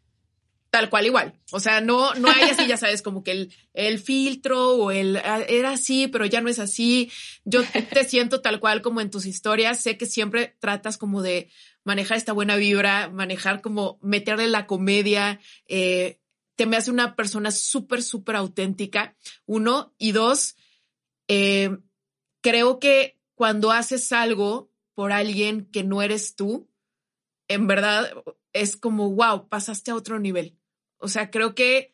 [0.73, 1.33] tal cual igual.
[1.51, 5.17] O sea, no, no hay así, ya sabes, como que el, el filtro o el
[5.17, 7.11] ah, era así, pero ya no es así.
[7.45, 9.79] Yo te siento tal cual como en tus historias.
[9.79, 11.51] Sé que siempre tratas como de
[11.83, 15.39] manejar esta buena vibra, manejar como meterle la comedia.
[15.67, 16.17] Eh,
[16.55, 19.15] te me hace una persona súper, súper auténtica.
[19.45, 19.93] Uno.
[19.97, 20.55] Y dos,
[21.27, 21.77] eh,
[22.41, 26.69] creo que cuando haces algo por alguien que no eres tú,
[27.47, 28.11] en verdad
[28.53, 30.57] es como, wow, pasaste a otro nivel.
[30.97, 31.93] O sea, creo que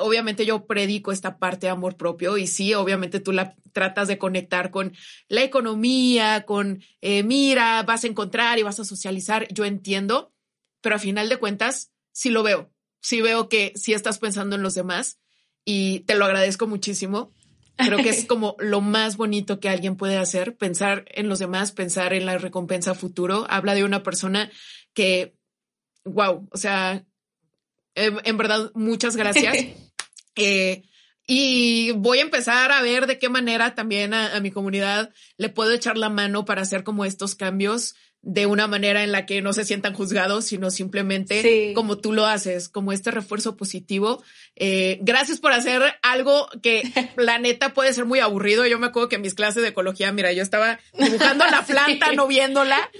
[0.00, 4.18] obviamente yo predico esta parte de amor propio y sí, obviamente tú la tratas de
[4.18, 4.92] conectar con
[5.28, 10.32] la economía, con, eh, mira, vas a encontrar y vas a socializar, yo entiendo,
[10.80, 12.72] pero a final de cuentas, sí lo veo,
[13.04, 15.18] sí veo que sí estás pensando en los demás
[15.64, 17.32] y te lo agradezco muchísimo.
[17.76, 21.70] Creo que es como lo más bonito que alguien puede hacer, pensar en los demás,
[21.70, 23.46] pensar en la recompensa futuro.
[23.50, 24.50] Habla de una persona
[24.94, 25.36] que,
[26.04, 27.04] wow, o sea,
[27.94, 29.56] en, verdad, muchas gracias.
[30.36, 30.82] Eh,
[31.28, 35.70] y voy a empezar a ver de qué manera también a, mi comunidad le puedo
[35.70, 37.94] echar la mano para hacer como estos cambios
[38.24, 42.26] de una manera en la que no se sientan juzgados, sino simplemente como tú lo
[42.26, 44.22] haces, como este refuerzo positivo.
[44.56, 46.82] Eh, gracias por hacer algo que
[47.16, 48.66] la neta puede ser muy aburrido.
[48.66, 52.12] Yo me acuerdo que en mis clases de ecología, mira, yo estaba dibujando la planta,
[52.12, 52.90] no viéndola.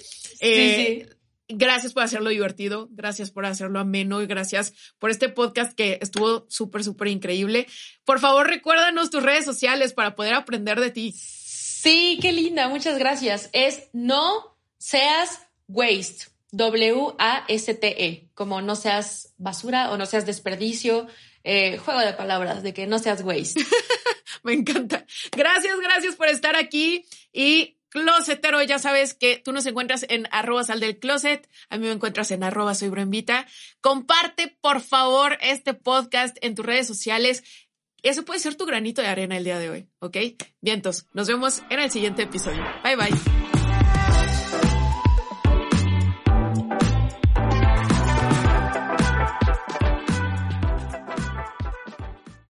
[0.41, 1.09] Eh,
[1.49, 6.47] Gracias por hacerlo divertido, gracias por hacerlo ameno y gracias por este podcast que estuvo
[6.49, 7.66] súper, súper increíble.
[8.07, 11.12] Por favor, recuérdanos tus redes sociales para poder aprender de ti.
[11.14, 13.51] Sí, qué linda, muchas gracias.
[13.53, 14.53] Es no
[14.85, 21.07] seas waste, W-A-S-T-E, como no seas basura o no seas desperdicio.
[21.43, 23.64] Eh, juego de palabras, de que no seas waste.
[24.43, 25.07] Me encanta.
[25.32, 30.64] Gracias, gracias por estar aquí y closetero, ya sabes que tú nos encuentras en arroba
[30.64, 33.47] sal del closet, a mí me encuentras en arroba soy broenvita.
[33.80, 37.45] Comparte, por favor, este podcast en tus redes sociales.
[38.03, 40.16] Eso puede ser tu granito de arena el día de hoy, ¿ok?
[40.61, 42.62] Vientos, nos vemos en el siguiente episodio.
[42.82, 43.53] Bye bye.